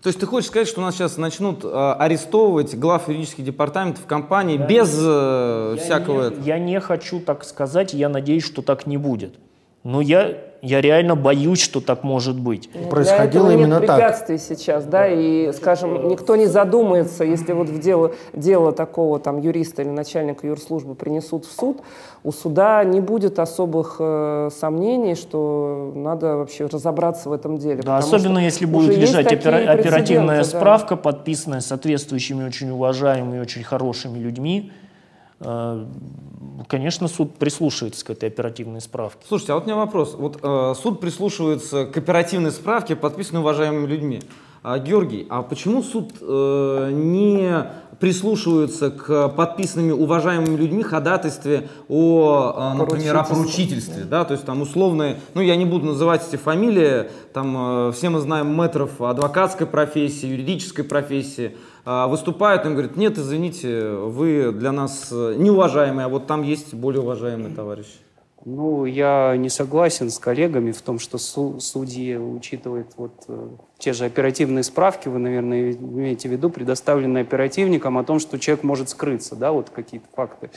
[0.01, 1.67] То есть ты хочешь сказать, что у нас сейчас начнут э,
[1.99, 6.43] арестовывать глав юридических департаментов компаний без э, всякого я, этого?
[6.45, 9.33] я не хочу так сказать, я надеюсь, что так не будет.
[9.83, 12.69] Но я, я реально боюсь, что так может быть.
[12.73, 13.97] Для Происходило этого именно нет так.
[13.97, 19.39] препятствий сейчас, да, и, скажем, никто не задумается, если вот в дело, дело такого там
[19.39, 21.81] юриста или начальника юрслужбы принесут в суд,
[22.23, 27.81] у суда не будет особых э, сомнений, что надо вообще разобраться в этом деле.
[27.81, 30.43] Да, особенно если будет лежать опера- оперативная да.
[30.43, 34.71] справка, подписанная соответствующими очень уважаемыми, очень хорошими людьми.
[35.39, 35.85] Э,
[36.67, 39.25] Конечно, суд прислушается к этой оперативной справке.
[39.27, 40.15] Слушайте, а вот у меня вопрос.
[40.15, 44.21] Вот э, суд прислушивается к оперативной справке, подписанной уважаемыми людьми.
[44.61, 47.65] А, Георгий, а почему суд э, не
[47.99, 54.61] прислушивается к подписанными уважаемыми людьми ходатайстве о, э, например, о поручительстве, да, то есть там
[54.61, 59.65] условные, ну я не буду называть эти фамилии, там э, все мы знаем метров адвокатской
[59.65, 66.09] профессии, юридической профессии, э, выступают им говорят, нет, извините, вы для нас э, неуважаемые, а
[66.09, 67.97] вот там есть более уважаемые товарищи.
[68.45, 73.47] Ну, я не согласен с коллегами в том, что су- судьи учитывают вот э,
[73.79, 78.63] те же оперативные справки, вы, наверное, имеете в виду, предоставленные оперативникам о том, что человек
[78.65, 80.49] может скрыться, да, вот какие-то факты.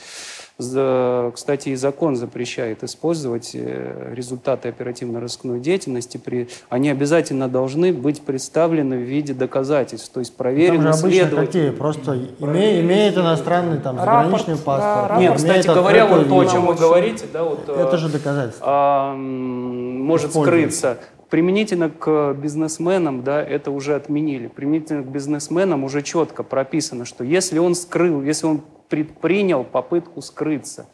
[0.57, 6.17] За- Кстати, и закон запрещает использовать э, результаты оперативно-розыскной деятельности.
[6.17, 6.47] При...
[6.69, 11.45] Они обязательно должны быть представлены в виде доказательств, то есть Там же проверены обычно следователем.
[11.47, 11.69] какие?
[11.71, 15.09] Просто име- имеет иностранный там Рапорт, заграничный да, паспорт.
[15.09, 15.19] рапорт.
[15.21, 17.63] Нет, кстати говоря, вот то, о чем вы говорите, да, вот...
[17.67, 18.65] э, Это же доказательство.
[18.67, 20.99] а, может скрыться.
[21.33, 24.45] Применительно к бизнесменам, да, это уже отменили.
[24.49, 30.85] Применительно к бизнесменам уже четко прописано, что если он скрыл, если он предпринял попытку скрыться,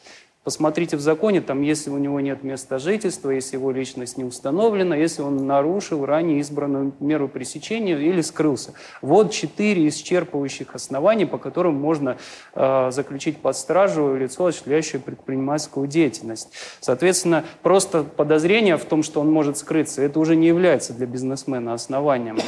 [0.50, 4.96] посмотрите в законе, там, если у него нет места жительства, если его личность не установлена,
[4.96, 8.74] если он нарушил ранее избранную меру пресечения или скрылся.
[9.04, 12.18] Вот четыре исчерпывающих оснований, по которым можно
[12.56, 16.50] э, заключить под стражу лицо, осуществляющее предпринимательскую деятельность.
[16.80, 21.76] Соответственно, просто подозрение в том, что он может скрыться, это уже не является для бизнесмена
[21.76, 22.40] основанием.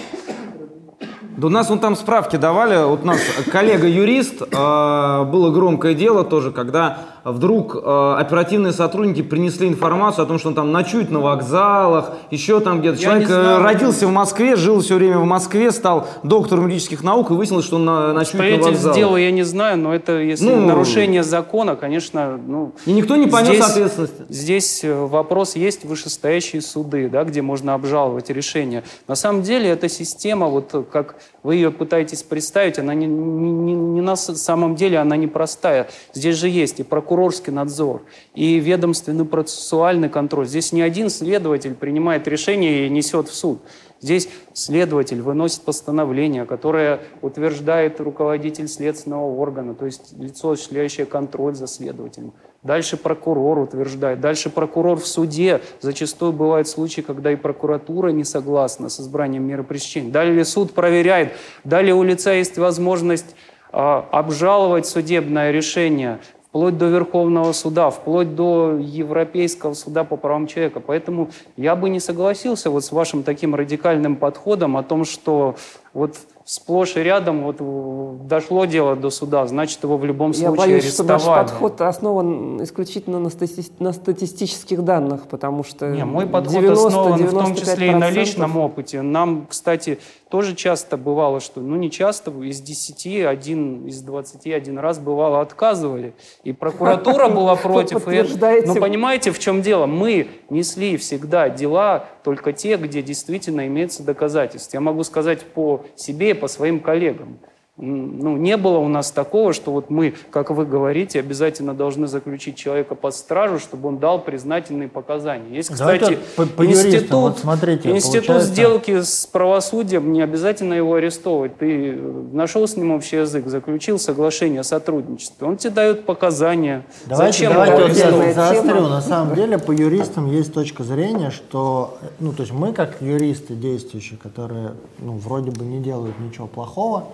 [1.42, 3.20] Да у нас вон там справки давали, вот у нас
[3.52, 10.40] коллега-юрист, э, было громкое дело тоже, когда вдруг э, оперативные сотрудники принесли информацию о том,
[10.40, 12.98] что он там ночует на вокзалах, еще там где-то.
[12.98, 13.64] Я Человек э, знаю.
[13.64, 17.76] родился в Москве, жил все время в Москве, стал доктором юридических наук и выяснилось, что
[17.78, 18.98] он на- ночует на Обстоятельств вокзалах.
[18.98, 22.74] дела я не знаю, но это если Ну, нарушение закона, конечно, ну...
[22.86, 24.24] И никто не понес здесь- ответственности.
[24.30, 28.84] Здесь э, вопрос, есть вышестоящие суды, да, где можно обжаловать решение.
[29.08, 33.74] На самом деле эта система, вот как вы ее пытаетесь представить, она не, не- не-
[33.74, 35.90] не на самом деле она непростая.
[36.14, 38.04] Здесь же есть и прокурорский надзор,
[38.36, 40.48] и ведомственный процессуальный контроль.
[40.48, 43.60] Здесь не один следователь принимает решение и несет в суд.
[44.02, 51.68] Здесь следователь выносит постановление, которое утверждает руководитель следственного органа, то есть лицо, осуществляющее контроль за
[51.68, 52.34] следователем.
[52.64, 55.62] Дальше прокурор утверждает, дальше прокурор в суде.
[55.80, 60.12] Зачастую бывают случаи, когда и прокуратура не согласна с избранием меры пресечения.
[60.12, 63.36] Далее суд проверяет, далее у лица есть возможность
[63.72, 66.20] а, обжаловать судебное решение
[66.52, 70.82] вплоть до Верховного суда, вплоть до Европейского суда по правам человека.
[70.82, 75.56] Поэтому я бы не согласился вот с вашим таким радикальным подходом о том, что
[75.94, 76.18] вот
[76.52, 80.94] сплошь и рядом вот дошло дело до суда, значит его в любом Я случае боюсь,
[80.94, 81.44] что наш арестовали.
[81.48, 87.24] подход основан исключительно на, стати- на статистических данных, потому что Не, мой подход 90, основан
[87.24, 89.02] в том числе и на 95% личном опыте.
[89.02, 95.00] Нам, кстати, тоже часто бывало, что, ну не часто, из 10, один из 21 раз
[95.00, 96.14] бывало отказывали.
[96.44, 98.06] И прокуратура была против.
[98.06, 99.86] Но понимаете, в чем дело?
[99.86, 104.74] Мы несли всегда дела только те, где действительно имеется доказательств.
[104.74, 107.40] Я могу сказать по себе по своим коллегам.
[107.78, 112.58] Ну, не было у нас такого, что вот мы, как вы говорите, обязательно должны заключить
[112.58, 115.56] человека под стражу, чтобы он дал признательные показания.
[115.56, 116.92] Есть, кстати, по- по юристам.
[116.92, 121.58] институт, Вот смотрите, институт получается- сделки с правосудием, не обязательно его арестовывать.
[121.58, 126.86] Ты э, нашел с ним общий язык, заключил соглашение о сотрудничестве, он тебе дает показания.
[127.08, 128.82] Давайте, Зачем давайте вот я заострю.
[128.90, 133.56] На самом деле по юристам есть точка зрения, что, ну, то есть мы как юристы
[133.56, 137.06] действующие, которые, ну, вроде бы не делают ничего плохого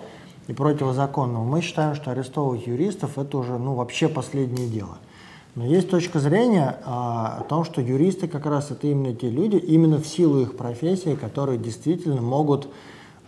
[0.48, 4.98] и противозаконного, мы считаем, что арестовывать юристов это уже, ну, вообще последнее дело.
[5.54, 9.56] Но есть точка зрения а, о том, что юристы как раз это именно те люди,
[9.56, 12.68] именно в силу их профессии, которые действительно могут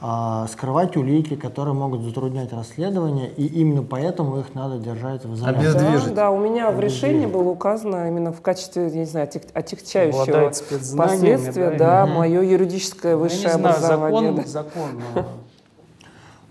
[0.01, 5.69] а, скрывать улики, которые могут затруднять расследование, и именно поэтому их надо держать в изоляторе.
[5.69, 6.15] Обездвижить.
[6.15, 9.51] Да, да, у меня в решении было указано именно в качестве, я не знаю, отек-
[9.53, 10.53] отягчающего
[10.97, 14.33] последствия, да, да, мое юридическое Ну, Я высшее не знаю, образование.
[14.33, 14.47] закон, да.
[14.47, 15.27] закон.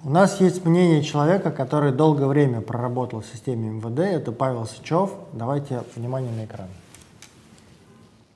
[0.02, 4.00] У нас есть мнение человека, который долгое время проработал в системе МВД.
[4.00, 5.12] Это Павел Сычев.
[5.34, 6.70] Давайте внимание на экран.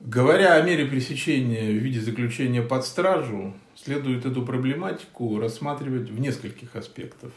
[0.00, 6.76] Говоря о мере пресечения в виде заключения под стражу, следует эту проблематику рассматривать в нескольких
[6.76, 7.30] аспектах.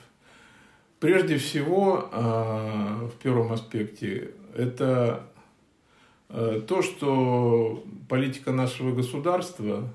[1.00, 5.24] Прежде всего, в первом аспекте, это
[6.28, 9.88] то, что политика нашего государства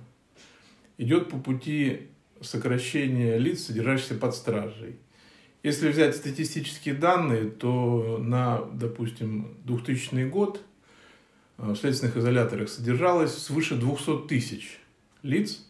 [0.96, 2.08] идет по пути
[2.42, 4.96] сокращения лиц, содержащихся под стражей.
[5.62, 10.60] Если взять статистические данные, то на, допустим, 2000 год
[11.56, 14.80] в следственных изоляторах содержалось свыше 200 тысяч
[15.22, 15.64] лиц,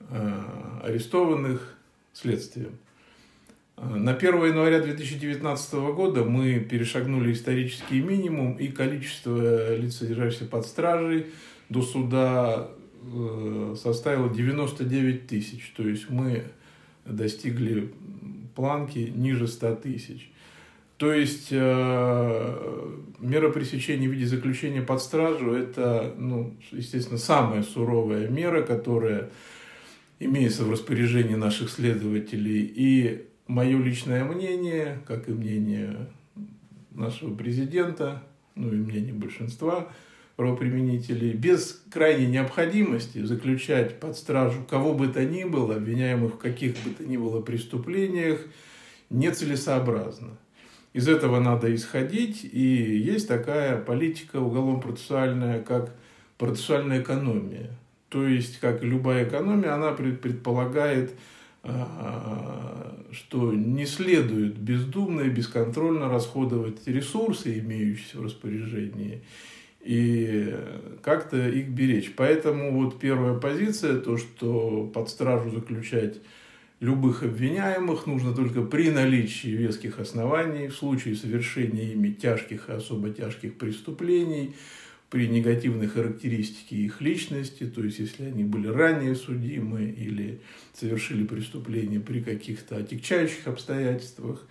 [0.00, 1.76] э, арестованных
[2.14, 2.78] следствием.
[3.76, 11.26] На 1 января 2019 года мы перешагнули исторический минимум, и количество лиц, содержащихся под стражей,
[11.68, 12.70] до суда
[13.12, 15.72] э, составило 99 тысяч.
[15.76, 16.44] То есть мы
[17.04, 17.92] достигли
[18.54, 20.30] планки ниже 100 тысяч.
[20.98, 28.26] То есть э, мера пресечения в виде заключения под стражу– это, ну, естественно, самая суровая
[28.28, 29.30] мера, которая
[30.18, 32.64] имеется в распоряжении наших следователей.
[32.74, 36.08] И мое личное мнение, как и мнение
[36.90, 38.22] нашего президента,
[38.56, 39.88] ну и мнение большинства
[40.38, 46.74] правоприменителей, без крайней необходимости заключать под стражу кого бы то ни было, обвиняемых в каких
[46.84, 48.38] бы то ни было преступлениях,
[49.10, 50.38] нецелесообразно.
[50.92, 55.92] Из этого надо исходить, и есть такая политика уголовно-процессуальная, как
[56.38, 57.70] процессуальная экономия.
[58.08, 61.14] То есть, как любая экономия, она предполагает,
[61.64, 69.24] а, что не следует бездумно и бесконтрольно расходовать ресурсы, имеющиеся в распоряжении,
[69.88, 70.54] и
[71.02, 72.12] как-то их беречь.
[72.14, 76.18] Поэтому вот первая позиция, то, что под стражу заключать
[76.78, 83.08] любых обвиняемых нужно только при наличии веских оснований в случае совершения ими тяжких и особо
[83.08, 84.54] тяжких преступлений,
[85.08, 90.42] при негативной характеристике их личности, то есть если они были ранее судимы или
[90.74, 94.46] совершили преступление при каких-то отягчающих обстоятельствах.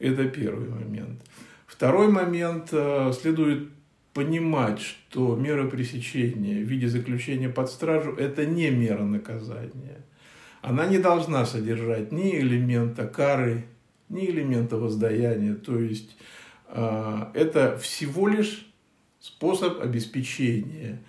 [0.00, 1.20] Это первый момент.
[1.68, 2.70] Второй момент.
[2.72, 3.68] Э, следует
[4.12, 10.04] понимать, что мера пресечения в виде заключения под стражу– это не мера наказания–
[10.62, 13.66] она не должна содержать ни элемента кары,
[14.08, 15.56] ни элемента воздаяния.
[15.56, 16.16] То есть
[16.68, 18.66] а, это всего лишь
[19.18, 21.02] способ обеспечения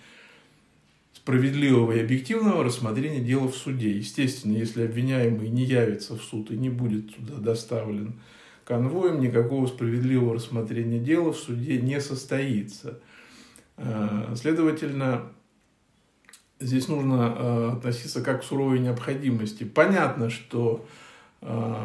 [1.13, 3.91] справедливого и объективного рассмотрения дела в суде.
[3.91, 8.19] Естественно, если обвиняемый не явится в суд и не будет туда доставлен
[8.65, 12.99] конвоем, никакого справедливого рассмотрения дела в суде не состоится.
[13.78, 15.23] А, следовательно,
[16.60, 19.63] здесь нужно э, относиться как к суровой необходимости.
[19.63, 20.86] Понятно, что
[21.41, 21.76] э,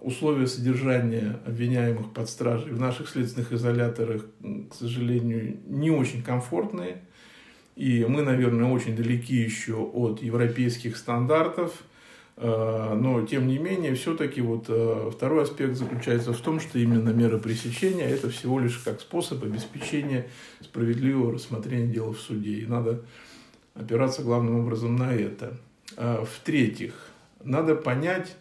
[0.00, 4.26] условия содержания обвиняемых под стражей в наших следственных изоляторах,
[4.70, 7.02] к сожалению, не очень комфортные.
[7.76, 11.72] И мы, наверное, очень далеки еще от европейских стандартов.
[12.36, 14.64] Э, но, тем не менее, все-таки вот
[15.14, 20.28] второй аспект заключается в том, что именно мера пресечения– это всего лишь как способ обеспечения
[20.60, 22.54] справедливого рассмотрения дела в суде.
[22.54, 23.02] И надо
[23.74, 25.56] опираться главным образом на это.
[25.96, 26.94] А, в-третьих,
[27.42, 28.36] надо понять,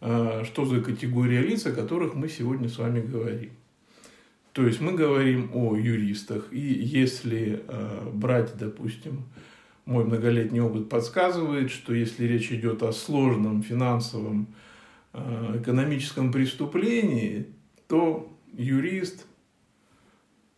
[0.00, 3.50] а, что за категория лиц, о которых мы сегодня с вами говорим.
[4.52, 7.62] То есть мы говорим о юристах, и если
[8.12, 9.24] брать, допустим,
[9.88, 14.48] мой многолетний опыт подсказывает, что если речь идет о сложном финансовом
[15.12, 17.46] экономическом преступлении,
[17.88, 19.26] то юрист,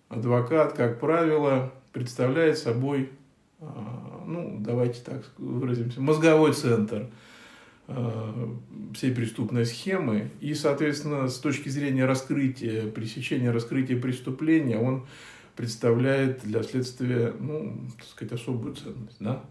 [0.08, 3.10] адвокат, как правило, представляет собой
[3.60, 7.10] а, ну, давайте так выразимся, мозговой центр
[7.88, 8.56] а,
[8.94, 10.30] всей преступной схемы.
[10.40, 15.06] И, соответственно, с точки зрения раскрытия, пресечения раскрытия преступления, он
[15.60, 19.18] представляет для следствия, ну, так сказать, особую ценность.
[19.20, 19.44] Да?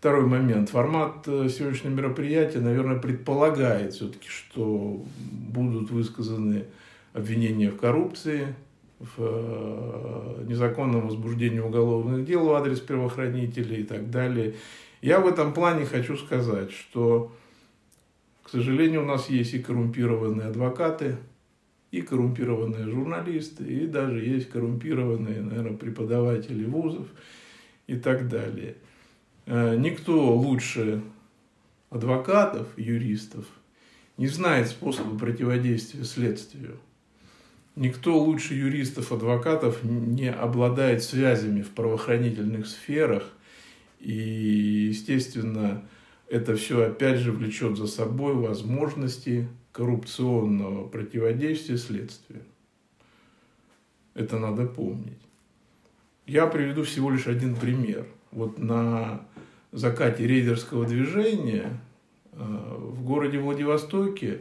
[0.00, 0.70] Второй момент.
[0.70, 6.64] Формат э, сегодняшнего мероприятия, наверное, предполагает все-таки, что будут высказаны
[7.12, 8.56] обвинения в коррупции,
[8.98, 14.56] в э, незаконном возбуждении уголовных дел в адрес правоохранителей и так далее.
[15.02, 17.32] Я в этом плане хочу сказать, что,
[18.42, 21.18] к сожалению, у нас есть и коррумпированные адвокаты,
[21.90, 27.06] и коррумпированные журналисты, и даже есть коррумпированные, наверное, преподаватели вузов
[27.86, 28.76] и так далее.
[29.46, 31.02] Э, никто лучше
[31.90, 33.46] адвокатов, юристов
[34.16, 36.78] не знает способа противодействия следствию.
[37.76, 43.30] Никто лучше юристов, адвокатов не обладает связями в правоохранительных сферах.
[44.00, 45.82] И, естественно,
[46.28, 49.46] это все опять же влечет за собой возможности
[49.76, 52.42] коррупционного противодействия следствию.
[54.14, 55.20] Это надо помнить.
[56.26, 58.06] Я приведу всего лишь один пример.
[58.30, 59.20] Вот на
[59.72, 61.78] закате рейдерского движения
[62.32, 64.40] э, в городе Владивостоке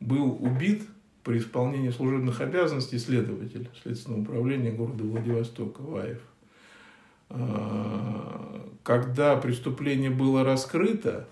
[0.00, 0.82] был убит
[1.24, 6.20] при исполнении служебных обязанностей следователь Следственного управления города Владивостока Ваев.
[7.30, 11.26] Э, когда преступление было раскрыто,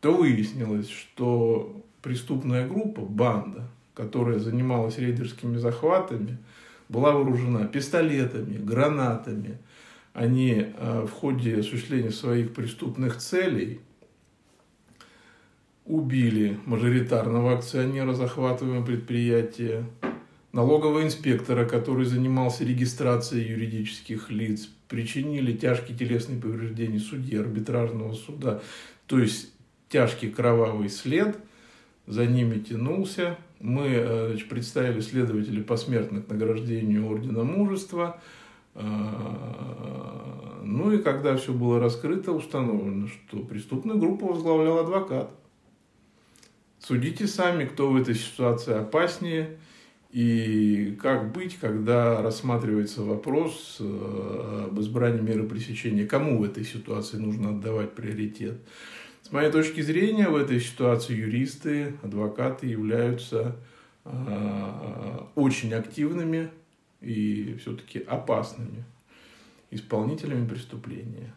[0.00, 6.38] то выяснилось, что преступная группа, банда, которая занималась рейдерскими захватами,
[6.88, 9.58] была вооружена пистолетами, гранатами.
[10.12, 13.80] Они э, в ходе осуществления своих преступных целей
[15.84, 19.86] убили мажоритарного акционера захватываемого предприятия,
[20.52, 28.60] налогового инспектора, который занимался регистрацией юридических лиц, причинили тяжкие телесные повреждения судьи арбитражного суда,
[29.06, 29.52] то есть
[29.88, 31.36] тяжкий кровавый след
[32.08, 33.36] за ними тянулся.
[33.60, 38.20] Мы э, значит, представили следователей посмертно к награждению Ордена Мужества.
[38.74, 38.82] Э,
[40.62, 45.30] ну и когда все было раскрыто, установлено, что преступную группу возглавлял адвокат.
[46.80, 49.58] Судите сами, кто в этой ситуации опаснее
[50.10, 56.06] и как быть, когда рассматривается вопрос э, об избрании меры пресечения.
[56.06, 58.62] Кому в этой ситуации нужно отдавать приоритет?
[59.28, 63.56] С моей точки зрения, в этой ситуации юристы, адвокаты являются
[64.06, 66.48] э, очень активными
[67.02, 68.86] и все-таки опасными
[69.70, 71.34] исполнителями преступления.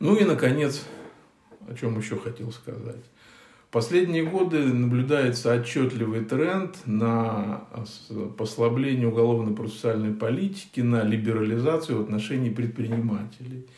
[0.00, 0.84] Ну и, наконец,
[1.68, 3.04] о чем еще хотел сказать.
[3.68, 7.68] В последние годы наблюдается отчетливый тренд на
[8.36, 13.68] послабление уголовно-процессуальной политики, на либерализацию в отношении предпринимателей–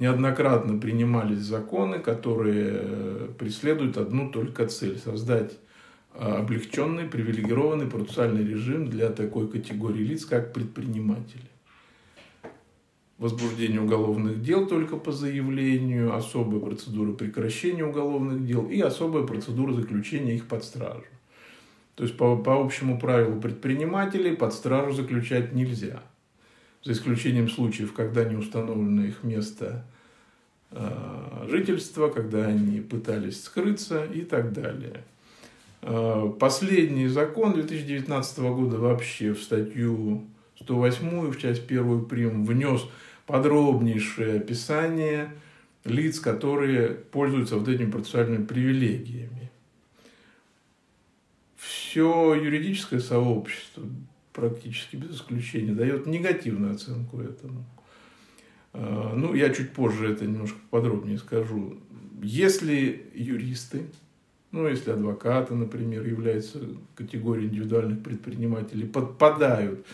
[0.00, 5.58] неоднократно принимались законы, которые э, преследуют одну только цель– создать
[6.14, 11.50] э, облегченный, привилегированный процессуальный режим для такой категории лиц, как предприниматели.
[13.18, 20.34] Возбуждение уголовных дел только по заявлению, особая процедура прекращения уголовных дел и особая процедура заключения
[20.34, 21.04] их под стражу.
[21.94, 26.02] То есть по, по общему правилу предпринимателей под стражу заключать нельзя–
[26.82, 29.84] за исключением случаев, когда не установлено их место
[30.70, 35.04] э, жительства, когда они пытались скрыться и так далее.
[35.82, 40.24] Э, последний закон 2019 года вообще в статью
[40.60, 42.82] 108, в часть 1 прим, внес
[43.26, 45.32] подробнейшее описание
[45.84, 49.50] лиц, которые пользуются вот этими процессуальными привилегиями.
[51.56, 53.84] Все юридическое сообщество,
[54.32, 57.64] практически без исключения, дает негативную оценку этому.
[58.72, 61.78] А, ну, я чуть позже это немножко подробнее скажу.
[62.22, 63.86] Если юристы,
[64.52, 66.60] ну, если адвокаты, например, являются
[66.94, 69.86] категорией индивидуальных предпринимателей, подпадают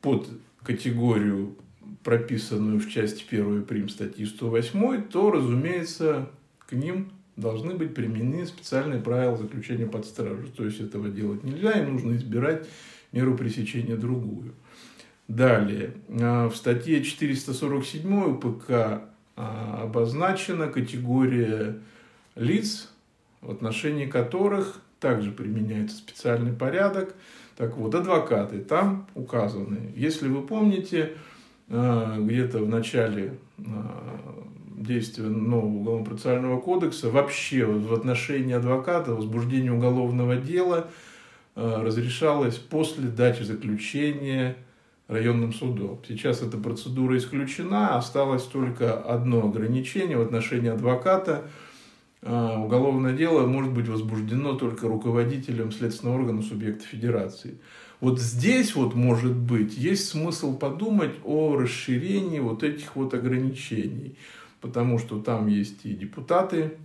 [0.00, 0.28] под
[0.62, 1.56] категорию,
[2.04, 6.30] прописанную в части 1 прим статьи 108, то, разумеется,
[6.66, 10.48] к ним должны быть применены специальные правила заключения под стражу.
[10.56, 12.68] То есть этого делать нельзя, им нужно избирать
[13.12, 14.54] меру пресечения другую.
[15.28, 18.70] Далее, а, в статье 447 УПК
[19.36, 21.78] а, обозначена категория
[22.34, 22.90] лиц,
[23.40, 27.14] в отношении которых также применяется специальный порядок.
[27.56, 29.92] Так вот, адвокаты там указаны.
[29.94, 31.12] Если вы помните,
[31.68, 33.38] а, где-то в начале
[34.76, 40.90] действия нового уголовно-процессуального кодекса вообще в отношении адвоката возбуждение уголовного дела–
[41.60, 44.56] разрешалось после дачи заключения
[45.10, 46.00] районным судом.
[46.06, 51.44] Сейчас эта процедура исключена, осталось только одно ограничение в отношении адвоката.
[52.22, 57.58] Э, уголовное дело может быть возбуждено только руководителем следственного органа субъекта федерации.
[58.00, 64.16] Вот здесь вот, может быть, есть смысл подумать о расширении вот этих вот ограничений,
[64.60, 66.78] потому что там есть и депутаты,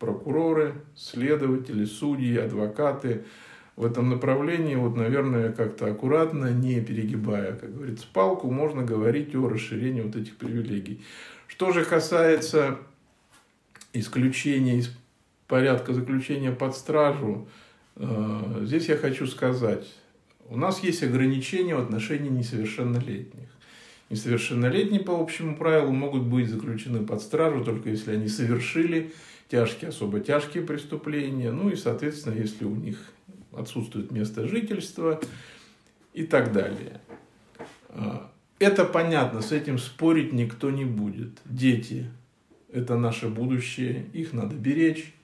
[0.00, 3.24] прокуроры, следователи, судьи, адвокаты,
[3.80, 9.48] в этом направлении, вот, наверное, как-то аккуратно, не перегибая, как говорится, палку, можно говорить о
[9.48, 11.02] расширении вот этих привилегий.
[11.46, 12.76] Что же касается
[13.94, 14.94] исключения из
[15.48, 17.48] порядка заключения под стражу,
[17.96, 19.86] э, здесь я хочу сказать,
[20.50, 23.48] у нас есть ограничения в отношении несовершеннолетних.
[24.10, 29.14] Несовершеннолетние по общему правилу могут быть заключены под стражу только если они совершили
[29.48, 32.98] тяжкие, особо тяжкие преступления, ну и, соответственно, если у них
[33.52, 35.20] отсутствует место жительства
[36.12, 37.00] и так далее.
[37.90, 41.40] А, это понятно, с этим спорить никто не будет.
[41.44, 42.10] Дети–
[42.72, 45.14] это наше будущее, их надо беречь.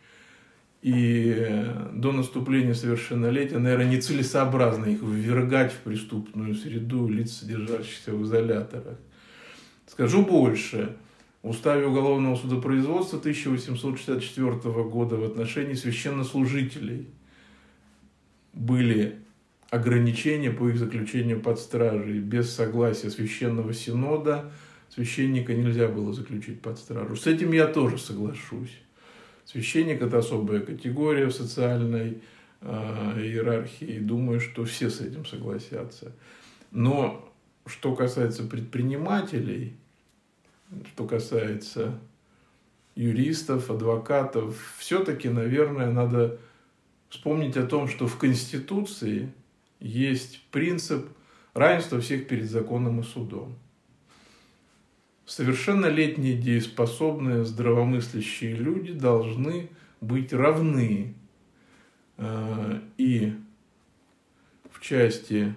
[0.83, 1.65] И
[1.95, 8.99] до наступления совершеннолетия, наверное, нецелесообразно их ввергать в преступную среду лиц, содержащихся в изоляторах.
[9.87, 10.97] Скажу больше.
[11.43, 14.53] В Уставе уголовного судопроизводства 1864
[14.85, 17.09] года в отношении священнослужителей
[18.57, 19.19] были
[19.71, 22.19] ограничения по их заключению под стражей.
[22.19, 24.51] Без согласия священного синода
[24.89, 27.15] священника нельзя было заключить под стражу.
[27.15, 28.81] С этим я тоже соглашусь.
[29.45, 32.19] Священник– это особая категория в социальной
[32.63, 32.67] э,
[33.21, 33.99] иерархии.
[34.01, 36.13] Думаю, что все с этим согласятся.
[36.73, 37.31] Но
[37.67, 39.75] что касается предпринимателей,
[40.93, 41.99] что касается
[42.95, 46.39] юристов, адвокатов, все-таки, наверное, надо
[47.09, 49.33] вспомнить о том, что в Конституции
[49.81, 51.09] есть принцип
[51.55, 53.57] равенства всех перед законом и судом.
[55.25, 61.15] Совершеннолетние, дееспособные, здравомыслящие люди должны быть равны
[62.17, 63.33] э, и
[64.71, 65.55] в части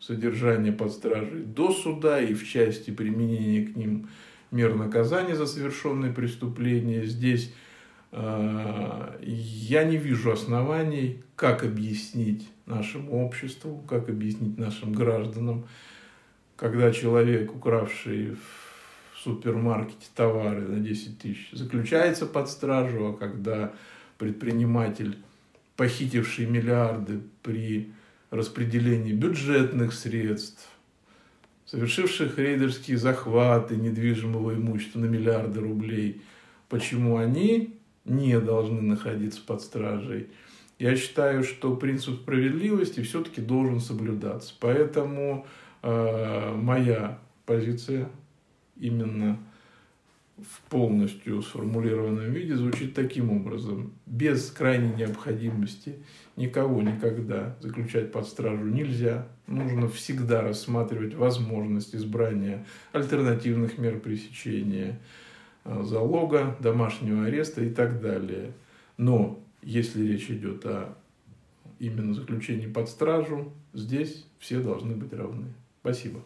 [0.00, 4.08] содержания под стражей до суда, и в части применения к ним
[4.50, 7.04] мер наказания за совершенные преступления.
[7.04, 7.52] Здесь
[8.12, 15.66] я не вижу оснований, как объяснить нашему обществу, как объяснить нашим гражданам,
[16.56, 23.72] когда человек, укравший в супермаркете товары на 10 тысяч, заключается под стражу, а когда
[24.16, 25.18] предприниматель,
[25.76, 27.92] похитивший миллиарды при
[28.30, 30.68] распределении бюджетных средств,
[31.66, 36.22] совершивших рейдерские захваты недвижимого имущества на миллиарды рублей,
[36.68, 37.77] почему они
[38.08, 40.28] не должны находиться под стражей.
[40.78, 44.54] Я считаю, что принцип справедливости все-таки должен соблюдаться.
[44.60, 45.46] Поэтому
[45.82, 48.08] э, моя позиция
[48.76, 49.38] именно
[50.38, 53.92] в полностью сформулированном виде звучит таким образом.
[54.06, 55.96] Без крайней необходимости
[56.36, 59.26] никого никогда заключать под стражу нельзя.
[59.48, 65.00] Нужно всегда рассматривать возможность избрания альтернативных мер пресечения,
[65.82, 68.52] залога, домашнего ареста и так далее.
[68.96, 70.94] Но если речь идет о
[71.78, 75.46] именно заключении под стражу, здесь все должны быть равны.
[75.80, 76.20] Спасибо.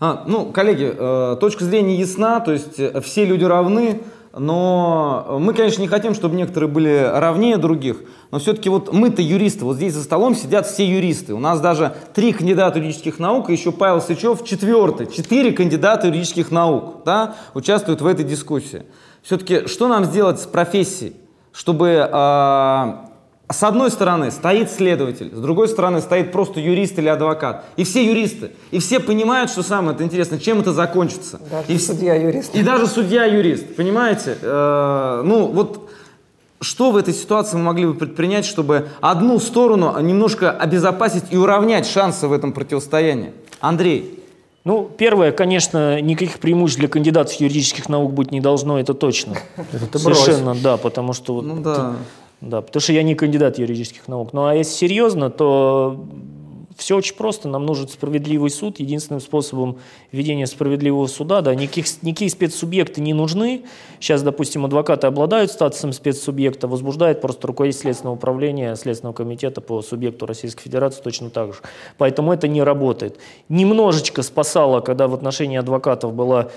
[0.00, 4.00] А, ну, коллеги, э, точка зрения ясна, то есть э, все люди равны,
[4.36, 9.64] но мы, конечно, не хотим, чтобы некоторые были равнее других, но все-таки вот мы-то юристы,
[9.64, 11.34] вот здесь за столом сидят все юристы.
[11.34, 15.06] У нас даже три кандидата юридических наук, и еще Павел Сычев четвертый.
[15.06, 18.82] Четыре кандидата юридических наук да, участвуют в этой дискуссии.
[19.22, 21.16] Все-таки что нам сделать с профессией,
[21.52, 23.07] чтобы э,
[23.50, 27.64] с одной стороны стоит следователь, с другой стороны стоит просто юрист или адвокат.
[27.76, 28.50] И все юристы.
[28.70, 31.40] И все понимают, что самое это интересно, чем это закончится.
[31.50, 32.54] Даже и судья-юрист.
[32.54, 34.36] И даже судья-юрист, понимаете?
[34.42, 35.88] Э, ну, вот
[36.60, 41.86] что в этой ситуации мы могли бы предпринять, чтобы одну сторону немножко обезопасить и уравнять
[41.86, 43.32] шансы в этом противостоянии?
[43.60, 44.24] Андрей.
[44.64, 49.36] Ну, первое, конечно, никаких преимуществ для кандидатов юридических наук быть не должно, это точно.
[49.72, 51.96] Это Совершенно, да, потому что вот ну, да.
[52.40, 54.32] Да, потому что я не кандидат юридических наук.
[54.32, 56.06] Ну а если серьезно, то
[56.78, 57.48] все очень просто.
[57.48, 58.78] Нам нужен справедливый суд.
[58.78, 59.78] Единственным способом
[60.12, 63.64] ведения справедливого суда, да, никаких, никакие спецсубъекты не нужны.
[63.98, 70.24] Сейчас, допустим, адвокаты обладают статусом спецсубъекта, возбуждает просто руководитель Следственного управления, Следственного комитета по субъекту
[70.24, 71.60] Российской Федерации точно так же.
[71.98, 73.18] Поэтому это не работает.
[73.48, 76.50] Немножечко спасало, когда в отношении адвокатов была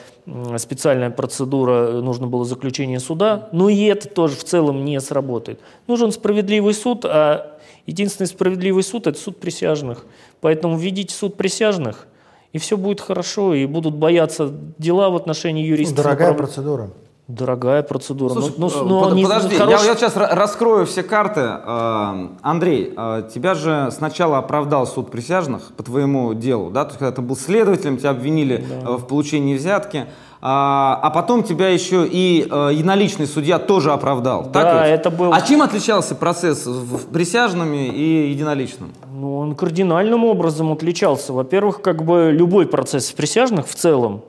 [0.58, 5.60] специальная процедура, нужно было заключение суда, но и это тоже в целом не сработает.
[5.88, 7.51] Нужен справедливый суд, а
[7.86, 10.06] Единственный справедливый суд– это суд присяжных.
[10.40, 12.08] Поэтому введите суд присяжных,
[12.54, 15.98] и все будет хорошо, и будут бояться дела в отношении юристов.
[15.98, 16.48] Дорогая направ...
[16.50, 16.92] процедура.
[17.28, 18.34] Дорогая процедура.
[18.34, 19.82] Слушай, ну, ну, ну, под, не, подожди, хорош...
[19.82, 21.40] я, я сейчас раскрою все карты.
[21.42, 26.84] Э, Андрей, э, тебя же сначала оправдал суд присяжных по твоему делу, да?
[26.84, 28.98] То есть, когда ты был следователем, тебя обвинили да.
[28.98, 30.08] в получении взятки.
[30.44, 34.44] А, а потом тебя еще и э, единоличный судья тоже оправдал.
[34.46, 35.00] Да, так ведь?
[35.00, 35.32] это был...
[35.32, 38.92] А чем отличался процесс в присяжными и единоличным?
[39.14, 41.32] Ну, он кардинальным образом отличался.
[41.32, 44.24] Во-первых, как бы любой процесс в присяжных в целом,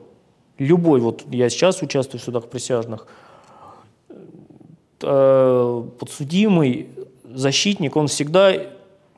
[0.59, 3.07] любой, вот я сейчас участвую в судах присяжных,
[5.01, 6.89] э, подсудимый,
[7.33, 8.53] защитник, он всегда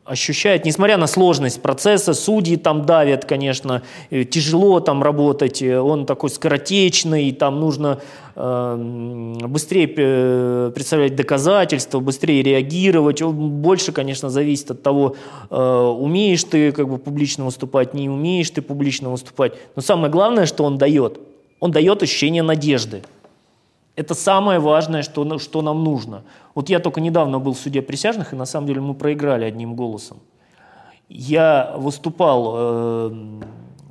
[0.06, 7.32] ощущает, несмотря на сложность процесса, судьи там давят, конечно, тяжело там работать, он такой скоротечный,
[7.32, 8.00] там нужно
[8.36, 15.16] э, быстрее э, представлять доказательства, быстрее реагировать, больше, конечно, зависит от того,
[15.50, 20.46] э, умеешь ты как бы публично выступать, не умеешь ты публично выступать, но самое главное,
[20.46, 21.20] что он дает,
[21.60, 23.02] он дает ощущение надежды.
[23.96, 26.24] Это самое важное, что, что нам нужно.
[26.54, 29.76] Вот я только недавно был в суде присяжных, и на самом деле мы проиграли одним
[29.76, 30.20] голосом.
[31.08, 33.12] Я выступал, э,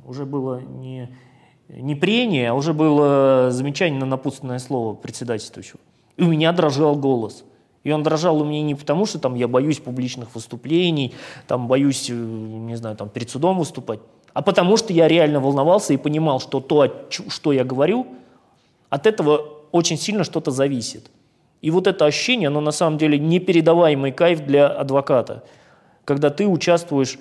[0.05, 1.09] уже было не,
[1.69, 5.79] не прение, а уже было замечание на напутственное слово председательствующего.
[6.17, 7.43] И у меня дрожал голос.
[7.83, 11.13] И он дрожал у меня не потому, что там я боюсь публичных выступлений,
[11.47, 14.01] там боюсь, э, не знаю, там перед судом выступать,
[14.33, 18.05] а потому что я реально волновался и понимал, что то, что я говорю,
[18.89, 21.11] от этого очень сильно что-то зависит.
[21.61, 25.43] И вот это ощущение, оно на самом деле непередаваемый кайф для адвоката,
[26.05, 27.19] когда ты участвуешь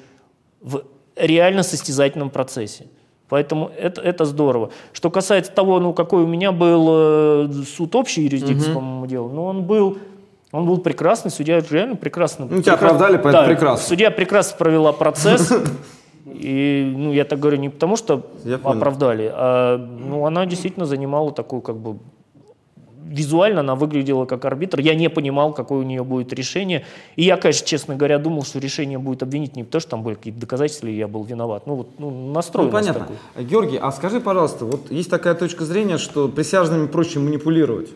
[0.60, 0.84] в
[1.16, 2.86] реально состязательном процессе.
[3.28, 4.70] Поэтому это, это здорово.
[4.92, 8.80] Что касается того, ну, какой у меня был э, суд общей юрисдикции, угу.
[8.80, 9.98] по-моему, делал, ну, он был,
[10.52, 12.46] он был прекрасный, судья реально прекрасно.
[12.48, 13.88] Ну, тебя оправдали, поэтому да, прекрасно.
[13.88, 15.52] Судья прекрасно провела процесс.
[16.26, 18.26] И, ну, я так говорю не потому, что
[18.62, 21.98] оправдали, а, ну, она действительно занимала такую, как бы,
[23.04, 24.80] визуально она выглядела как арбитр.
[24.80, 26.84] Я не понимал, какое у нее будет решение.
[27.16, 30.14] И я, конечно, честно говоря, думал, что решение будет обвинить не потому, что там были
[30.14, 31.66] какие-то доказательства, и я был виноват.
[31.66, 33.08] Ну, вот ну, настрой ну, понятно.
[33.34, 33.44] Такой.
[33.44, 37.90] Георгий, а скажи, пожалуйста, вот есть такая точка зрения, что присяжными проще манипулировать.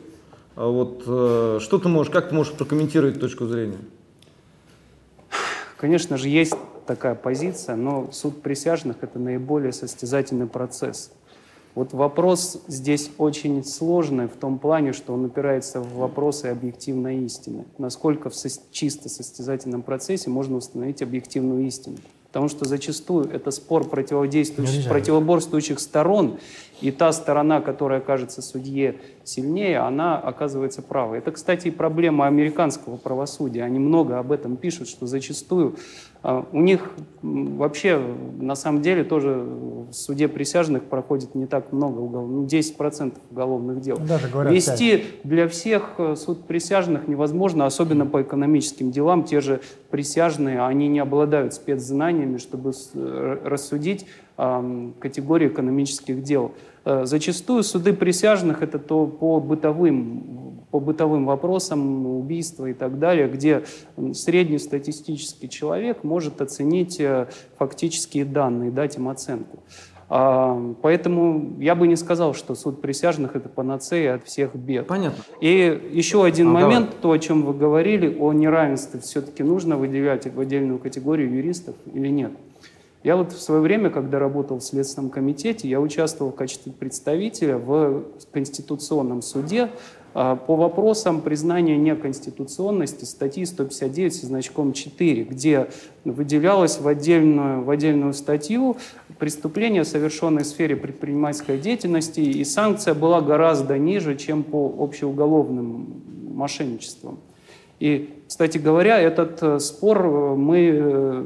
[0.57, 3.79] А вот э, что ты можешь, как ты можешь прокомментировать точку зрения?
[5.77, 6.55] Конечно же, есть
[6.87, 11.13] такая позиция, но суд присяжных– это наиболее состязательный процесс.
[11.75, 17.65] Вот вопрос здесь очень сложный в том плане, что он опирается в вопросы объективной истины.
[17.79, 18.35] Насколько в
[18.73, 21.97] чисто состязательном процессе можно установить объективную истину.
[22.29, 26.39] Потому что зачастую это спор противодействующих, противоборствующих сторон,
[26.81, 31.19] и та сторона, которая кажется судье сильнее, она оказывается правой.
[31.19, 33.63] Это, кстати, проблема американского правосудия.
[33.65, 35.77] Они много об этом пишут, что зачастую
[36.21, 36.91] а, у них
[37.23, 38.01] вообще
[38.41, 43.81] на самом деле тоже в суде присяжных проходит не так много уголовных, ну 10% уголовных
[43.81, 43.99] дел.
[43.99, 45.05] Даже говорят, Вести 5.
[45.23, 49.23] для всех э, суд присяжных невозможно, особенно по экономическим делам.
[49.25, 49.61] Те же
[49.91, 54.07] присяжные, они не обладают спецзнаниями, чтобы э, рассудить
[54.39, 56.53] категории экономических дел.
[56.85, 63.27] Э, зачастую суды присяжных это то по бытовым по бытовым вопросам, убийства и так далее,
[63.27, 63.65] где
[64.13, 67.27] среднестатистический человек может оценить э,
[67.57, 69.61] фактические данные, дать им оценку.
[70.11, 74.87] А, поэтому я бы не сказал, что суд присяжных это панацея от всех бед.
[74.87, 75.23] Понятно.
[75.41, 77.03] И еще один а, момент, давай.
[77.03, 82.09] то, о чем вы говорили, о неравенстве, все-таки нужно выделять в отдельную категорию юристов или
[82.09, 82.33] нет.
[83.05, 87.57] Я вот в свое время, когда работал в Следственном комитете, я участвовал в качестве представителя
[87.57, 89.71] в Конституционном суде
[90.15, 95.69] а, по вопросам признания неконституционности статьи 159 со значком 4, где
[96.05, 98.77] выделялось в отдельную, в отдельную статью
[99.21, 106.03] преступление, совершенное в сфере предпринимательской деятельности, и санкция была гораздо ниже, чем по общеуголовным
[106.35, 107.21] мошенничествам.
[107.81, 111.25] И, кстати говоря, этот э, спор э, мы, э,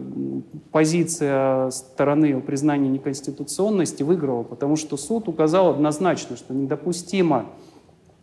[0.71, 7.47] позиция стороны о признании неконституционности выиграла, потому что суд указал однозначно, что недопустимо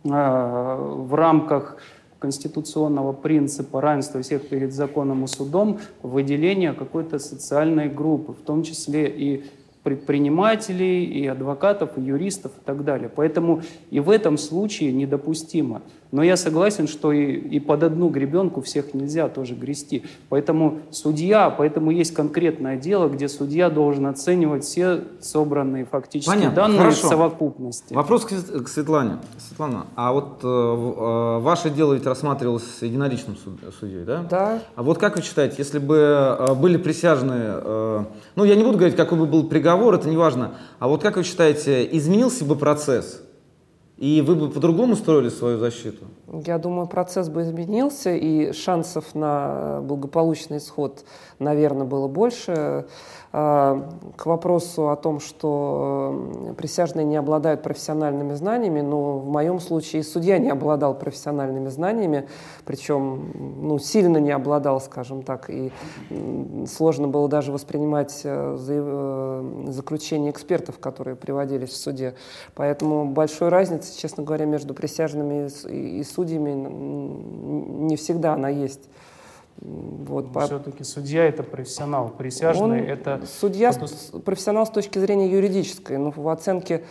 [0.02, 1.76] в рамках
[2.20, 9.08] конституционного принципа равенства всех перед законом и судом выделение какой-то социальной группы, в том числе
[9.08, 9.44] и
[9.82, 13.10] предпринимателей, и адвокатов, и юристов и так далее.
[13.14, 15.82] Поэтому и в этом случае недопустимо.
[16.12, 20.04] Но я согласен, что и, и под одну гребенку всех нельзя тоже грести.
[20.28, 26.78] Поэтому судья, поэтому есть конкретное дело, где судья должен оценивать все собранные фактически Понятно, данные
[26.78, 27.06] хорошо.
[27.06, 27.94] в совокупности.
[27.94, 29.18] Вопрос к, к Светлане.
[29.38, 34.26] Светлана, а вот э, э, ваше дело ведь рассматривалось единоличным суд, судьей, да?
[34.28, 34.62] Да.
[34.74, 38.04] А вот как вы считаете, если бы э, были присяжные, э,
[38.34, 41.16] ну я не буду говорить, какой бы был приговор, это не важно, а вот как
[41.16, 43.22] вы считаете, изменился бы процесс?
[44.00, 46.06] И вы бы по-другому строили свою защиту?
[46.32, 51.04] Я думаю, процесс бы изменился, и шансов на благополучный исход,
[51.38, 52.86] наверное, было больше.
[53.32, 60.00] А, к вопросу о том, что присяжные не обладают профессиональными знаниями, но в моем случае
[60.00, 62.28] и судья не обладал профессиональными знаниями,
[62.64, 63.30] причем
[63.62, 65.70] ну, сильно не обладал, скажем так, и
[66.66, 72.14] сложно было даже воспринимать э, э, заключения экспертов, которые приводились в суде.
[72.56, 78.88] Поэтому большой разницы, честно говоря, между присяжными и судьями не всегда она есть.
[79.60, 80.46] Вот, по...
[80.46, 83.20] Все-таки судья это профессионал, присяжный Он, это...
[83.26, 83.72] Судья
[84.24, 86.84] профессионал с точки зрения юридической, но в оценке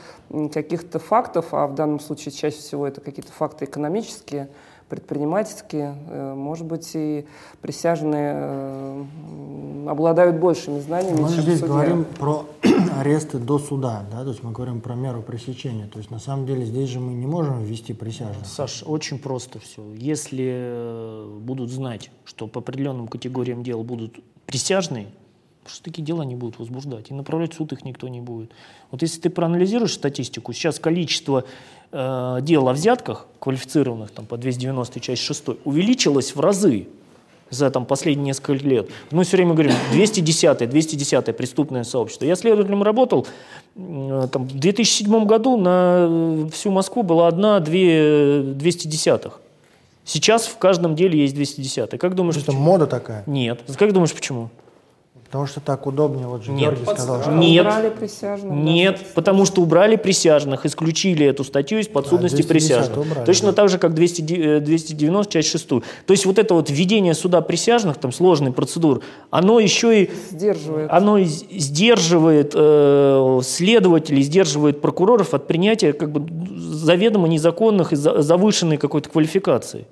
[0.53, 4.49] каких-то фактов, а в данном случае чаще всего это какие-то факты экономические,
[4.89, 7.25] предпринимательские, э, может быть, и
[7.61, 9.05] присяжные э,
[9.87, 11.73] обладают большими знаниями, Мы чем здесь судья.
[11.73, 12.45] говорим про
[12.97, 15.87] аресты до суда, да, то есть мы говорим про меру пресечения.
[15.87, 18.45] То есть на самом деле здесь же мы не можем ввести присяжных.
[18.45, 19.83] Саш, очень просто все.
[19.93, 25.07] Если э, будут знать, что по определенным категориям дел будут присяжные,
[25.65, 28.51] что такие дела не будут возбуждать, и направлять в суд их никто не будет.
[28.91, 31.45] Вот если ты проанализируешь статистику, сейчас количество
[31.91, 36.87] э, дел о взятках, квалифицированных там, по 290 часть 6, увеличилось в разы
[37.49, 38.89] за там, последние несколько лет.
[39.11, 42.25] Мы все время говорим 210 210 преступное сообщество.
[42.25, 43.27] Я следователем работал,
[43.75, 49.37] э, там, в 2007 году на всю Москву была одна-две 210-х.
[50.05, 52.61] Сейчас в каждом деле есть 210 Как думаешь, Это почему?
[52.63, 53.23] мода такая.
[53.27, 53.61] Нет.
[53.77, 54.49] Как думаешь, почему?
[55.29, 56.25] Потому что так удобнее.
[56.25, 56.71] Вот же Нет.
[56.73, 57.63] Георгий сказал, что Нет.
[57.63, 58.49] Убрали присяжных.
[58.49, 62.97] да, Нет, потому что убрали присяжных, исключили эту статью из подсудности 210 присяжных.
[62.97, 63.53] убрали, Точно да.
[63.53, 64.21] так же, как 200,
[64.57, 65.67] э, 290, часть 6.
[65.67, 70.89] То есть вот это вот введение суда присяжных, там сложный процедур, оно еще и Сдерживает.
[70.91, 76.27] оно и сдерживает э, следователей, сдерживает прокуроров от принятия как бы
[76.57, 79.85] заведомо незаконных и за- завышенной какой-то квалификации.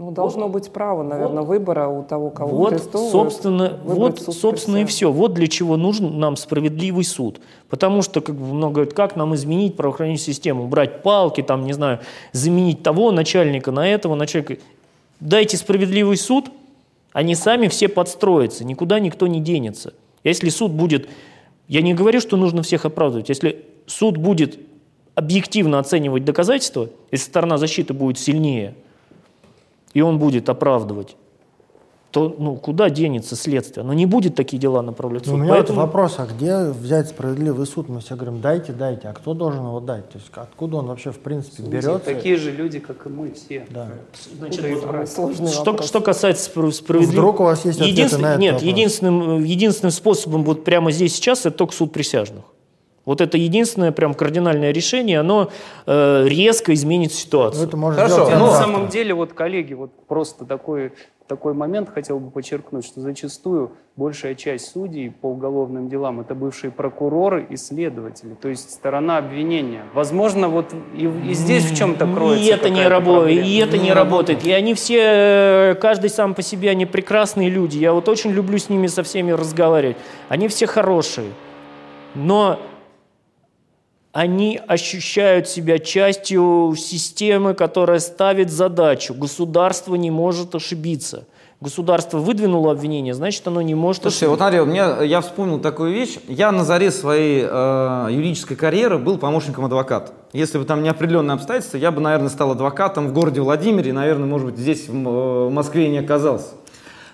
[0.00, 4.86] Ну, должно быть право, наверное, выбора у того, кого Вот, арестовывают, собственно, вот, собственно и
[4.86, 5.12] все.
[5.12, 7.38] Вот для чего нужен нам справедливый суд.
[7.68, 11.74] Потому что, как бы много говорят, как нам изменить правоохранительную систему, брать палки, там, не
[11.74, 11.98] знаю,
[12.32, 14.56] заменить того начальника на этого начальника.
[15.20, 16.46] Дайте справедливый суд,
[17.12, 19.92] они сами все подстроятся, никуда никто не денется.
[20.24, 21.10] Если суд будет,
[21.68, 24.60] я не говорю, что нужно всех оправдывать, если суд будет
[25.14, 28.74] объективно оценивать доказательства, если сторона защиты будет сильнее,
[29.94, 31.16] и он будет оправдывать,
[32.10, 33.82] то ну, куда денется следствие?
[33.84, 35.40] Оно не будет такие дела направлять в Ну, суд.
[35.40, 37.88] у меня Поэтому- вот вопрос, а где взять справедливый суд?
[37.88, 39.06] Мы все говорим, дайте, дайте.
[39.06, 40.08] А кто должен его дать?
[40.10, 42.00] То есть откуда он вообще в принципе берется?
[42.00, 43.64] Такие же люди, как и мы все.
[43.70, 43.86] Да.
[44.38, 45.86] Значит, вот сложный что, вопрос.
[45.86, 47.16] что касается спра- справедливости...
[47.16, 48.68] Вдруг у вас есть ответы Единствен- на этот Нет, вопрос?
[48.72, 52.42] единственным, единственным способом вот прямо здесь сейчас это только суд присяжных.
[53.06, 55.50] Вот это единственное прям кардинальное решение, оно
[55.86, 57.66] э, резко изменит Ну, ситуацию.
[57.66, 60.92] это может Хорошо, сделать Я ну, на самом деле, вот, коллеги, вот просто такой,
[61.26, 66.70] такой момент хотел бы подчеркнуть, что зачастую большая часть судей по уголовным делам это бывшие
[66.70, 69.84] прокуроры и следователи, то есть сторона обвинения.
[69.94, 73.92] Возможно, вот и, и здесь в чем-то кроется И это не работает, и это не
[73.92, 74.44] работает.
[74.44, 77.78] И они все, э, каждый сам по себе, они прекрасные люди.
[77.78, 79.96] Я вот очень люблю с ними со всеми разговаривать.
[80.28, 81.28] Они все хорошие.
[82.14, 82.58] Но
[84.12, 89.14] они ощущают себя частью системы, которая ставит задачу.
[89.14, 91.26] Государство не может ошибиться.
[91.60, 94.64] Государство выдвинуло обвинение, значит, оно не может Слушайте, вот ошибиться.
[94.64, 96.16] вот мне, я вспомнил такую вещь.
[96.26, 100.12] Я на заре своей э, юридической карьеры был помощником адвоката.
[100.32, 104.26] Если бы там не определенные обстоятельства, я бы, наверное, стал адвокатом в городе Владимире, наверное,
[104.26, 106.48] может быть, здесь, в, э, Москве, не оказался.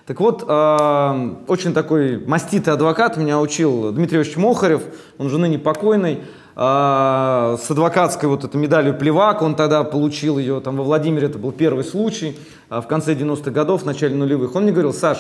[0.07, 4.82] Так вот, э, очень такой маститый адвокат меня учил Дмитрий Ильич Мохарев,
[5.18, 6.20] он же ныне покойный,
[6.57, 11.53] с адвокатской вот этой медалью Плевак, он тогда получил ее там во Владимире, это был
[11.53, 12.35] первый случай,
[12.71, 14.55] э, в конце 90-х годов, в начале нулевых.
[14.55, 15.19] Он мне говорил, Саш,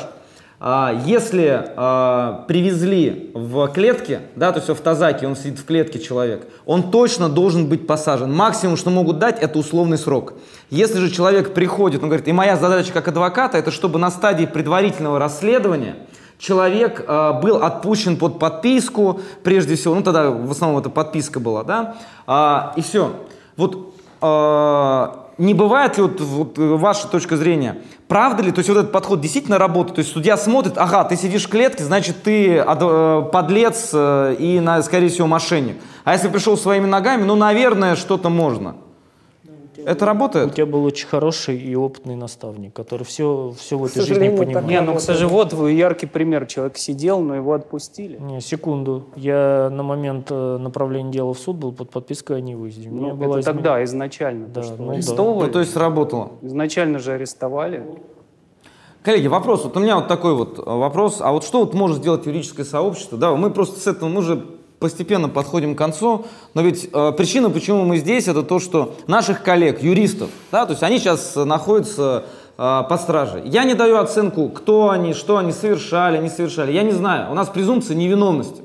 [0.58, 5.98] а, если а, привезли в клетке, да, то есть в автозаке, он сидит в клетке
[5.98, 8.34] человек, он точно должен быть посажен.
[8.34, 10.32] Максимум, что могут дать, это условный срок.
[10.70, 14.46] Если же человек приходит, он говорит, и моя задача как адвоката, это чтобы на стадии
[14.46, 15.96] предварительного расследования
[16.38, 21.64] человек а, был отпущен под подписку, прежде всего, ну тогда в основном это подписка была,
[21.64, 23.12] да, а, и все.
[23.56, 27.78] Вот а, не бывает ли, вот, вот, э, ваша точка зрения,
[28.08, 31.16] правда ли, то есть вот этот подход действительно работает, то есть судья смотрит, ага, ты
[31.16, 35.76] сидишь в клетке, значит ты э, подлец э, и, скорее всего, мошенник.
[36.04, 38.76] А если пришел своими ногами, ну, наверное, что-то можно.
[39.86, 40.54] Это У работает?
[40.54, 44.64] тебя был очень хороший и опытный наставник, который все, все в этой жизни понимал.
[44.64, 46.46] Не, ну, к сожалению, вот вы яркий пример.
[46.46, 48.18] Человек сидел, но его отпустили.
[48.18, 49.04] Не, секунду.
[49.14, 52.88] Я на момент э, направления дела в суд был под подпиской о невыезде.
[52.88, 54.48] У Ну, была это измен- тогда, изначально.
[54.48, 55.46] Да, то, что ну да.
[55.46, 56.32] Ну, то есть сработало.
[56.42, 57.84] Изначально же арестовали.
[59.04, 59.62] Коллеги, вопрос.
[59.62, 61.18] Вот у меня вот такой вот э, вопрос.
[61.20, 63.16] А вот что вот может сделать юридическое сообщество?
[63.16, 64.44] Да, мы просто с этого, мы же
[64.78, 69.42] постепенно подходим к концу, но ведь э, причина, почему мы здесь, это то, что наших
[69.42, 72.24] коллег, юристов, да, то есть они сейчас находятся
[72.58, 73.42] э, под стражей.
[73.46, 76.72] Я не даю оценку, кто они, что они совершали, не совершали.
[76.72, 77.30] Я не знаю.
[77.30, 78.62] У нас презумпция невиновности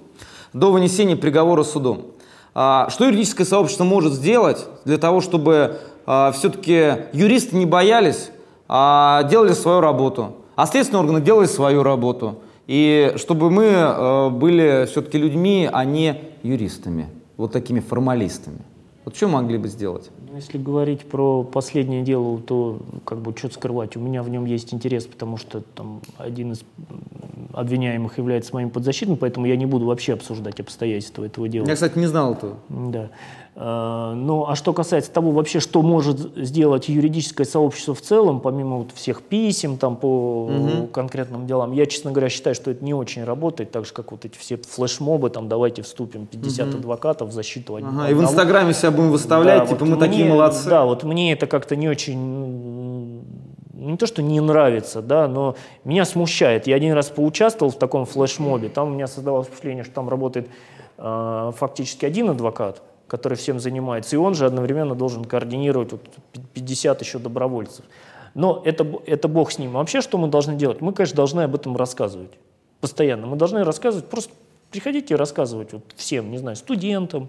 [0.53, 2.07] до вынесения приговора судом.
[2.53, 5.79] А, что юридическое сообщество может сделать для того, чтобы
[6.33, 8.31] все-таки юристы не боялись,
[8.67, 14.85] а делали свою работу, а следственные органы делали свою работу, и чтобы мы э, были
[14.85, 17.07] все-таки людьми, а не юристами,
[17.37, 18.59] вот такими формалистами.
[19.03, 20.11] Вот что могли бы сделать?
[20.29, 24.45] Ну, Если говорить про последнее дело, то как бы что скрывать, у меня в нем
[24.45, 26.63] есть интерес, потому что там один из
[27.53, 31.67] обвиняемых является моим подзащитным, поэтому я не буду вообще обсуждать обстоятельства этого дела.
[31.67, 32.57] Я, кстати, не знал этого.
[32.69, 33.09] Да.
[33.53, 38.77] А, ну, а что касается того вообще, что может сделать юридическое сообщество в целом, помимо
[38.77, 40.87] вот всех писем там по угу.
[40.87, 44.23] конкретным делам, я, честно говоря, считаю, что это не очень работает, так же, как вот
[44.23, 46.77] эти все флешмобы, там, давайте вступим, 50 угу.
[46.77, 48.09] адвокатов в защиту ага, одного.
[48.09, 50.69] И в Инстаграме себя будем выставлять, да, типа, вот мы мне, такие молодцы.
[50.69, 53.21] Да, вот мне это как-то не очень
[53.73, 56.67] не то, что не нравится, да, но меня смущает.
[56.67, 60.49] Я один раз поучаствовал в таком флешмобе, там у меня создавалось впечатление, что там работает
[60.99, 62.81] э, фактически один адвокат,
[63.11, 66.01] который всем занимается, и он же одновременно должен координировать вот
[66.53, 67.83] 50 еще добровольцев.
[68.35, 69.73] Но это, это бог с ним.
[69.73, 70.79] Вообще, что мы должны делать?
[70.79, 72.31] Мы, конечно, должны об этом рассказывать
[72.79, 73.27] постоянно.
[73.27, 74.31] Мы должны рассказывать, просто
[74.71, 77.27] приходите и рассказывать вот всем, не знаю, студентам,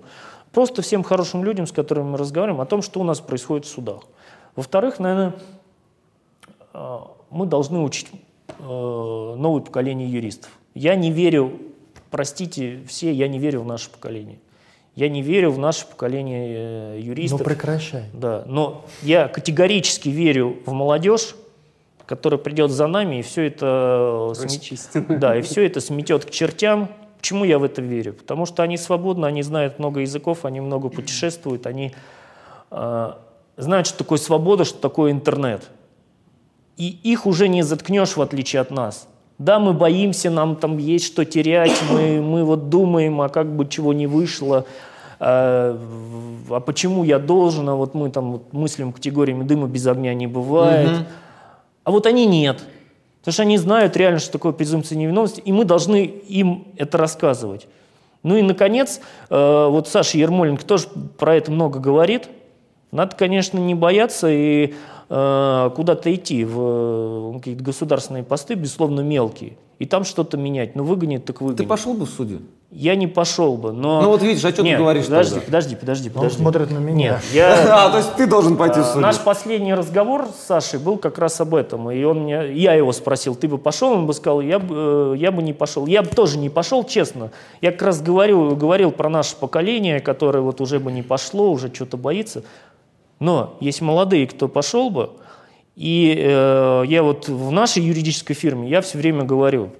[0.52, 3.68] просто всем хорошим людям, с которыми мы разговариваем, о том, что у нас происходит в
[3.68, 4.02] судах.
[4.54, 5.34] Во-вторых, наверное,
[6.74, 6.98] э,
[7.30, 8.06] мы должны учить
[8.60, 10.52] э, новое поколение юристов.
[10.74, 11.58] Я не верю,
[12.12, 14.38] простите все, я не верю в наше поколение.
[14.94, 17.40] Я не верю в наше поколение э, юристов.
[17.40, 18.04] Ну прекращай.
[18.12, 21.34] Да, но я категорически верю в молодежь,
[22.04, 26.90] которая придет за нами и все это сметет, да, и все это сметет к чертям.
[27.16, 28.12] Почему я в это верю?
[28.12, 31.94] Потому что они свободны, они знают много языков, они много путешествуют, они
[32.70, 33.12] э,
[33.56, 35.70] знают, что такое свобода, что такое интернет.
[36.76, 39.08] И их уже не заткнешь, в отличие от нас.
[39.38, 43.66] Да, мы боимся, нам там есть что терять, мы, мы вот думаем, а как бы
[43.66, 44.66] чего не вышло,
[45.18, 45.78] а,
[46.50, 50.26] а почему я должен, а вот мы там вот мыслим категориями дыма без огня не
[50.26, 50.90] бывает.
[50.90, 51.06] Угу.
[51.84, 52.62] А вот они нет.
[53.20, 57.68] Потому что они знают реально, что такое презумпция невиновности, и мы должны им это рассказывать.
[58.24, 62.28] Ну и, наконец, э, вот Саша Ермоленко тоже про это много говорит.
[62.90, 64.74] Надо, конечно, не бояться и
[65.12, 70.74] куда-то идти в какие-то государственные посты, безусловно, мелкие, и там что-то менять.
[70.74, 71.58] Ну, выгонит, так выгонит.
[71.58, 72.38] Ты пошел бы в суде?
[72.74, 74.00] Я не пошел бы, но...
[74.00, 75.44] Ну вот видишь, а что Нет, ты говоришь подожди, тогда?
[75.44, 76.36] подожди, подожди, подожди.
[76.36, 76.94] Он смотрит на меня.
[76.94, 77.84] Нет, я...
[77.86, 79.02] А, то есть ты должен пойти в суд?
[79.02, 82.92] Наш последний разговор с Сашей был как раз об этом, и он мне, я его
[82.92, 83.92] спросил, ты бы пошел?
[83.92, 85.86] Он бы сказал, я бы, э, я бы не пошел.
[85.86, 87.30] Я бы тоже не пошел, честно.
[87.60, 91.70] Я как раз говорю, говорил про наше поколение, которое вот уже бы не пошло, уже
[91.74, 92.42] что-то боится.
[93.22, 95.10] Но есть молодые, кто пошел бы,
[95.76, 99.70] и э, я вот в нашей юридической фирме, я все время говорю,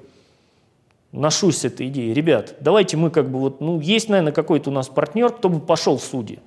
[1.10, 4.72] ношусь с этой идеей, ребят, давайте мы как бы вот, ну, есть, наверное, какой-то у
[4.72, 6.38] нас партнер, кто бы пошел в суде.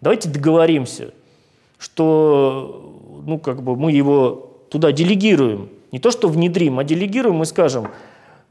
[0.00, 1.12] Давайте договоримся,
[1.78, 2.94] что,
[3.26, 5.68] ну, как бы мы его туда делегируем.
[5.90, 7.88] Не то, что внедрим, а делегируем и скажем,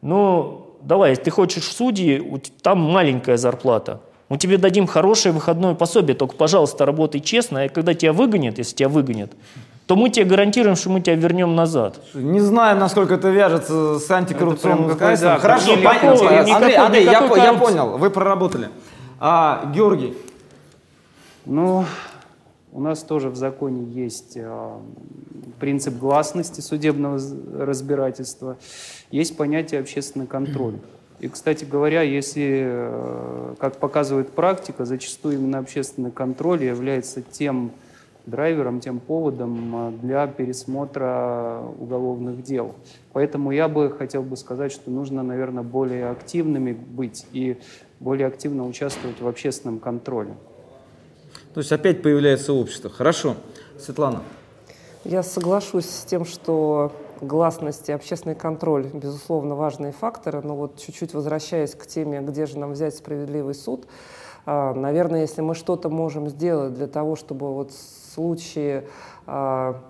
[0.01, 2.21] ну, давай, ты хочешь в судьи,
[2.61, 7.93] там маленькая зарплата, мы тебе дадим хорошее выходное пособие, только, пожалуйста, работай честно, и когда
[7.93, 9.31] тебя выгонят, если тебя выгонят,
[9.87, 11.99] то мы тебе гарантируем, что мы тебя вернем назад.
[12.13, 15.39] Не знаю, насколько это вяжется с антикоррупционным законодательством.
[15.39, 16.47] Хорошо, никакого, понятно.
[16.47, 18.69] Никакой, Андрей, Андрей я, я понял, вы проработали.
[19.19, 20.15] А, Георгий?
[21.45, 21.85] Ну,
[22.71, 24.71] у нас тоже в законе есть э,
[25.59, 27.19] принцип гласности судебного
[27.57, 28.57] разбирательства,
[29.09, 30.75] есть понятие общественный контроль.
[31.19, 37.71] И, кстати говоря, если, э, как показывает практика, зачастую именно общественный контроль является тем
[38.25, 42.75] драйвером, тем поводом а, для пересмотра уголовных дел.
[43.11, 47.57] Поэтому я бы хотел бы сказать, что нужно, наверное, более активными быть и
[47.99, 50.35] более активно участвовать в общественном контроле.
[51.53, 52.89] То есть опять появляется общество.
[52.89, 53.35] Хорошо.
[53.77, 54.21] Светлана.
[55.05, 56.91] Я соглашусь с тем, что
[57.21, 62.57] гласность и общественный контроль, безусловно, важные факторы, но вот чуть-чуть возвращаясь к теме, где же
[62.57, 63.87] нам взять справедливый суд,
[64.45, 67.71] а, наверное, если мы что-то можем сделать для того, чтобы вот
[68.13, 68.87] случае
[69.27, 69.81] а,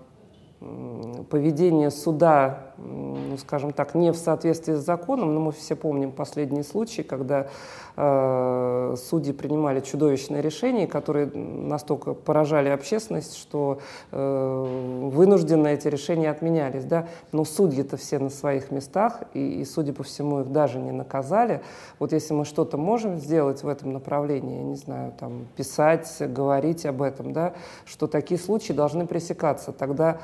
[1.30, 6.64] поведения суда, ну, скажем так, не в соответствии с законом, но мы все помним последние
[6.64, 7.48] случаи, когда
[7.96, 13.80] э, судьи принимали чудовищные решения, которые настолько поражали общественность, что
[14.12, 16.86] э, вынужденно эти решения отменялись.
[16.86, 17.08] Да?
[17.32, 21.62] Но судьи-то все на своих местах, и, и, судя по всему, их даже не наказали.
[22.00, 26.86] Вот если мы что-то можем сделать в этом направлении, я не знаю, там, писать, говорить
[26.86, 27.54] об этом, да,
[27.86, 30.20] что такие случаи должны пресекаться, тогда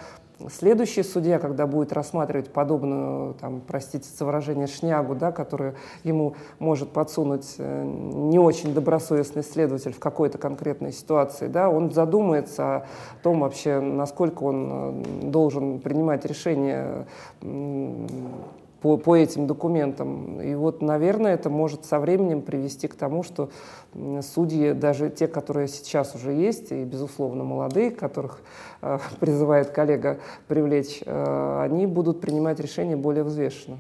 [0.50, 6.90] Следующий судья, когда будет рассматривать подобную, там, простите за выражение, шнягу, да, которую ему может
[6.92, 12.86] подсунуть э, не очень добросовестный следователь в какой-то конкретной ситуации, да, он задумается о
[13.24, 17.06] том вообще, насколько он э, должен принимать решение
[18.86, 20.40] по, по этим документам.
[20.40, 23.50] И вот, наверное, это может со временем привести к тому, что
[24.22, 28.42] судьи, даже те, которые сейчас уже есть, и, безусловно, молодые, которых
[28.84, 33.80] э, призывает коллега привлечь, э, они будут принимать решения более взвешенно.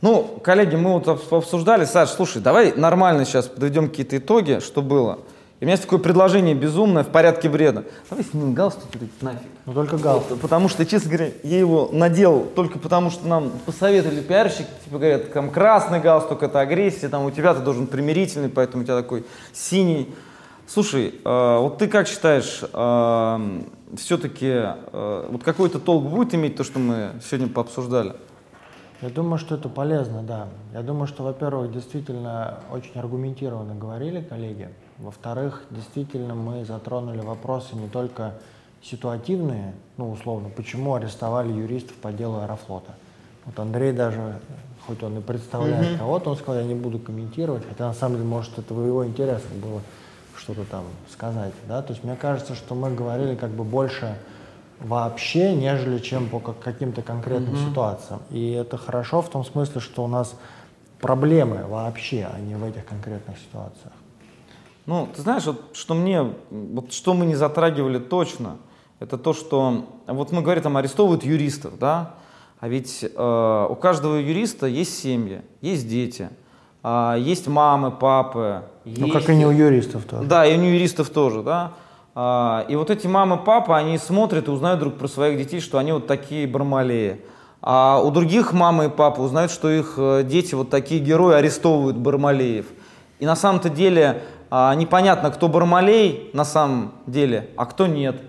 [0.00, 1.84] Ну, коллеги, мы вот обсуждали.
[1.84, 5.18] Саш, слушай, давай нормально сейчас подведем какие-то итоги, что было.
[5.66, 7.82] У меня есть такое предложение безумное в порядке бреда.
[8.08, 8.84] Давай снимем галстук
[9.20, 9.48] нафиг.
[9.64, 10.38] Ну только галстук.
[10.38, 15.32] Потому что, честно говоря, я его надел только потому, что нам посоветовали пиарщик, типа говорят,
[15.32, 19.26] там красный галстук это агрессия, там у тебя ты должен примирительный, поэтому у тебя такой
[19.52, 20.14] синий.
[20.68, 23.60] Слушай, э, вот ты как считаешь, э,
[23.96, 28.12] все-таки э, вот какой-то толк будет иметь то, что мы сегодня пообсуждали?
[29.02, 30.46] Я думаю, что это полезно, да.
[30.72, 34.68] Я думаю, что, во-первых, действительно очень аргументированно говорили коллеги.
[34.98, 38.34] Во-вторых, действительно мы затронули вопросы не только
[38.82, 42.94] ситуативные, ну, условно, почему арестовали юристов по делу Аэрофлота.
[43.44, 44.40] Вот Андрей даже,
[44.86, 45.98] хоть он и представляет mm-hmm.
[45.98, 49.06] кого-то, он сказал, я не буду комментировать, хотя на самом деле, может, это в его
[49.06, 49.80] интересах было
[50.36, 54.16] что-то там сказать, да, то есть мне кажется, что мы говорили как бы больше
[54.80, 57.70] вообще, нежели чем по каким-то конкретным mm-hmm.
[57.70, 58.20] ситуациям.
[58.30, 60.34] И это хорошо в том смысле, что у нас
[61.00, 63.92] проблемы вообще, а не в этих конкретных ситуациях.
[64.86, 68.56] Ну, ты знаешь, вот, что мне, вот что мы не затрагивали точно,
[69.00, 72.14] это то, что, вот мы говорим, там арестовывают юристов, да,
[72.60, 76.30] а ведь э, у каждого юриста есть семьи, есть дети,
[76.82, 78.62] э, есть мамы, папы.
[78.84, 80.26] Ну, как и не у юристов тоже.
[80.26, 81.72] Да, и у юристов тоже, да.
[82.14, 85.78] Э, и вот эти мамы, папы, они смотрят и узнают друг про своих детей, что
[85.78, 87.20] они вот такие бармалеи.
[87.60, 91.96] А у других мамы и папы узнают, что их э, дети вот такие герои арестовывают
[91.96, 92.66] бармалеев.
[93.18, 98.20] И на самом-то деле а, непонятно, кто Бармалей на самом деле, а кто нет.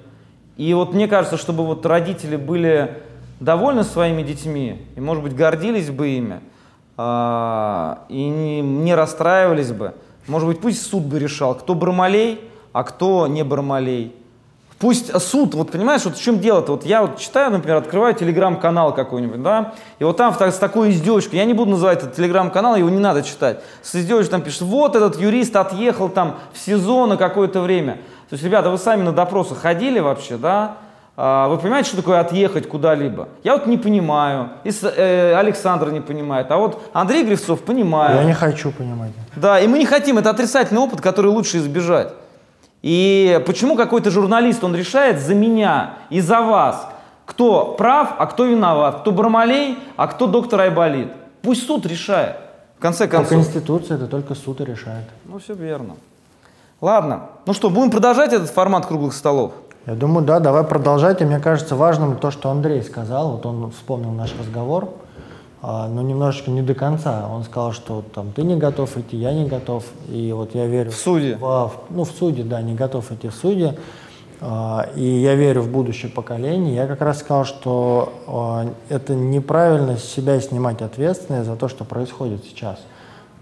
[0.57, 3.03] И вот мне кажется, чтобы вот родители были
[3.39, 6.39] довольны своими детьми и, может быть, гордились бы ими,
[6.97, 9.93] а, и не, не расстраивались бы,
[10.27, 12.41] может быть, пусть суд бы решал, кто Бармалей,
[12.73, 14.15] а кто не Бармалей.
[14.79, 18.93] Пусть суд, вот понимаешь, вот в чем дело-то, вот я вот читаю, например, открываю телеграм-канал
[18.93, 22.89] какой-нибудь, да, и вот там с такой издевочкой, я не буду называть этот телеграм-канал, его
[22.89, 27.17] не надо читать, с издевочкой там пишет, вот этот юрист отъехал там в СИЗО на
[27.17, 27.93] какое-то время.
[28.29, 30.75] То есть, ребята, вы сами на допросы ходили вообще, да,
[31.19, 33.29] а, вы понимаете, что такое отъехать куда-либо?
[33.43, 38.17] Я вот не понимаю, и э, Александр не понимает, а вот Андрей Гривцов понимает.
[38.17, 39.09] Я не хочу понимать.
[39.35, 42.13] Да, и мы не хотим, это отрицательный опыт, который лучше избежать.
[42.81, 46.87] И почему какой-то журналист, он решает за меня и за вас,
[47.25, 51.11] кто прав, а кто виноват, кто Бармалей, а кто доктор Айболит.
[51.41, 52.37] Пусть суд решает.
[52.77, 53.29] В конце концов.
[53.29, 55.05] По Конституции это только суд и решает.
[55.25, 55.95] Ну, все верно.
[56.79, 57.29] Ладно.
[57.45, 59.53] Ну что, будем продолжать этот формат круглых столов?
[59.87, 61.21] Я думаю, да, давай продолжать.
[61.21, 63.31] И мне кажется важным то, что Андрей сказал.
[63.31, 64.89] Вот он вспомнил наш разговор.
[65.69, 67.27] А, но немножечко не до конца.
[67.29, 69.83] Он сказал, что там ты не готов идти, я не готов.
[70.07, 70.91] И вот я верю...
[70.91, 71.35] В суде?
[71.35, 73.77] В, ну, в суде, да, не готов идти в суде.
[74.39, 76.73] А, и я верю в будущее поколение.
[76.73, 81.83] Я как раз сказал, что а, это неправильно с себя снимать ответственность за то, что
[81.83, 82.79] происходит сейчас.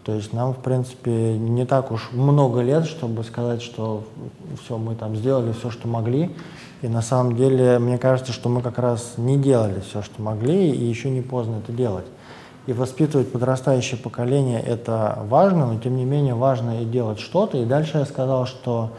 [0.04, 4.04] То есть нам, в принципе, не так уж много лет, чтобы сказать, что
[4.64, 6.36] все, мы там сделали все, что могли.
[6.82, 10.72] И на самом деле, мне кажется, что мы как раз не делали все, что могли,
[10.72, 12.06] и еще не поздно это делать.
[12.68, 17.58] И воспитывать подрастающее поколение– это важно, но тем не менее важно и делать что-то.
[17.58, 18.92] И дальше я сказал, что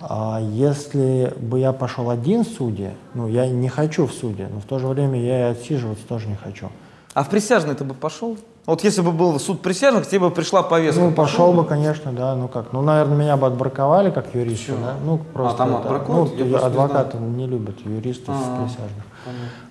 [0.00, 4.60] а, если бы я пошел один в суде, ну, я не хочу в суде, но
[4.60, 6.68] в то же время я и отсиживаться тоже не хочу.
[7.12, 8.36] А в присяжный ты бы пошел?
[8.66, 11.02] Вот если бы был суд присяжных, тебе бы пришла повестка.
[11.02, 12.36] Ну, пошел бы, конечно, да.
[12.36, 14.94] Ну как, ну, наверное, меня бы отбраковали как юриста, да.
[15.04, 15.64] Ну, просто.
[15.64, 18.62] А там это, ну, я адвокаты не, не любят юристов А-а-а.
[18.62, 19.04] присяжных.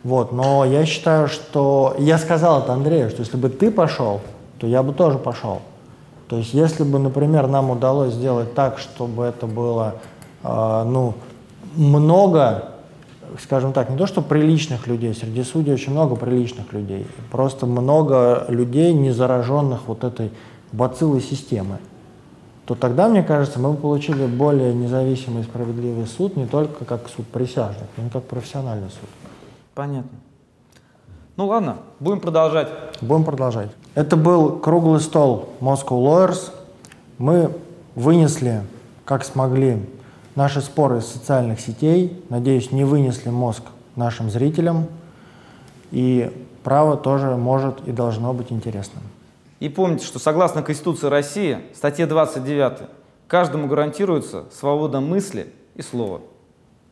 [0.03, 4.21] Вот, но я считаю, что я сказал это Андрею, что если бы ты пошел,
[4.59, 5.61] то я бы тоже пошел.
[6.27, 9.95] То есть, если бы, например, нам удалось сделать так, чтобы это было,
[10.43, 11.15] э, ну,
[11.75, 12.69] много
[13.41, 18.45] скажем так, не то, что приличных людей, среди судей очень много приличных людей, просто много
[18.49, 20.31] людей, не зараженных вот этой
[20.71, 21.77] бациллой системы,
[22.65, 27.07] то тогда, мне кажется, мы бы получили более независимый и справедливый суд, не только как
[27.09, 29.09] суд присяжных, но и как профессиональный суд.
[29.79, 30.19] Понятно.
[31.37, 32.67] Ну ладно, будем продолжать.
[32.99, 33.71] Будем продолжать.
[33.95, 36.51] Это был круглый стол Moscow Lawyers.
[37.17, 37.49] Мы
[37.95, 38.63] вынесли,
[39.05, 39.81] как смогли,
[40.35, 43.63] Наши споры из социальных сетей, надеюсь, не вынесли мозг
[43.95, 44.87] нашим зрителям.
[45.91, 46.29] И
[46.61, 49.03] право тоже может и должно быть интересным.
[49.61, 52.89] И помните, что согласно Конституции России, статье 29,
[53.29, 56.19] каждому гарантируется свобода мысли и слова.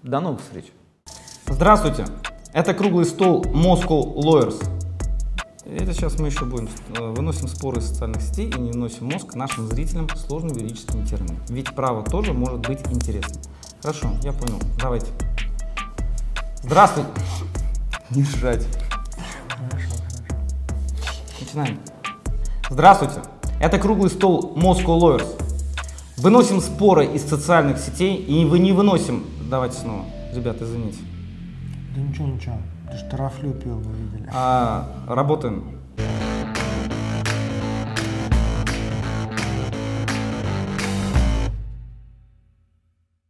[0.04, 0.72] До новых встреч.
[1.48, 2.06] Здравствуйте.
[2.54, 4.64] Это круглый стол Moscow Lawyers.
[5.66, 9.36] Это сейчас мы еще будем э, выносим споры из социальных сетей и не выносим мозг
[9.36, 11.40] нашим зрителям сложными юридическими терминами.
[11.50, 13.42] Ведь право тоже может быть интересным.
[13.82, 14.60] Хорошо, я понял.
[14.82, 15.08] Давайте.
[16.64, 17.10] Здравствуйте.
[18.12, 18.66] Не ржать.
[21.42, 21.80] Начинаем.
[22.70, 23.22] Здравствуйте.
[23.60, 25.28] Это круглый стол Moscow Lawyers.
[26.18, 29.26] Выносим споры из социальных сетей и вы не выносим...
[29.50, 30.06] Давайте снова.
[30.34, 31.00] Ребята, извините.
[31.98, 32.58] Да ничего, ничего.
[32.92, 34.30] Ты ж тарафлю пил, вы видели.
[34.32, 35.80] А, работаем.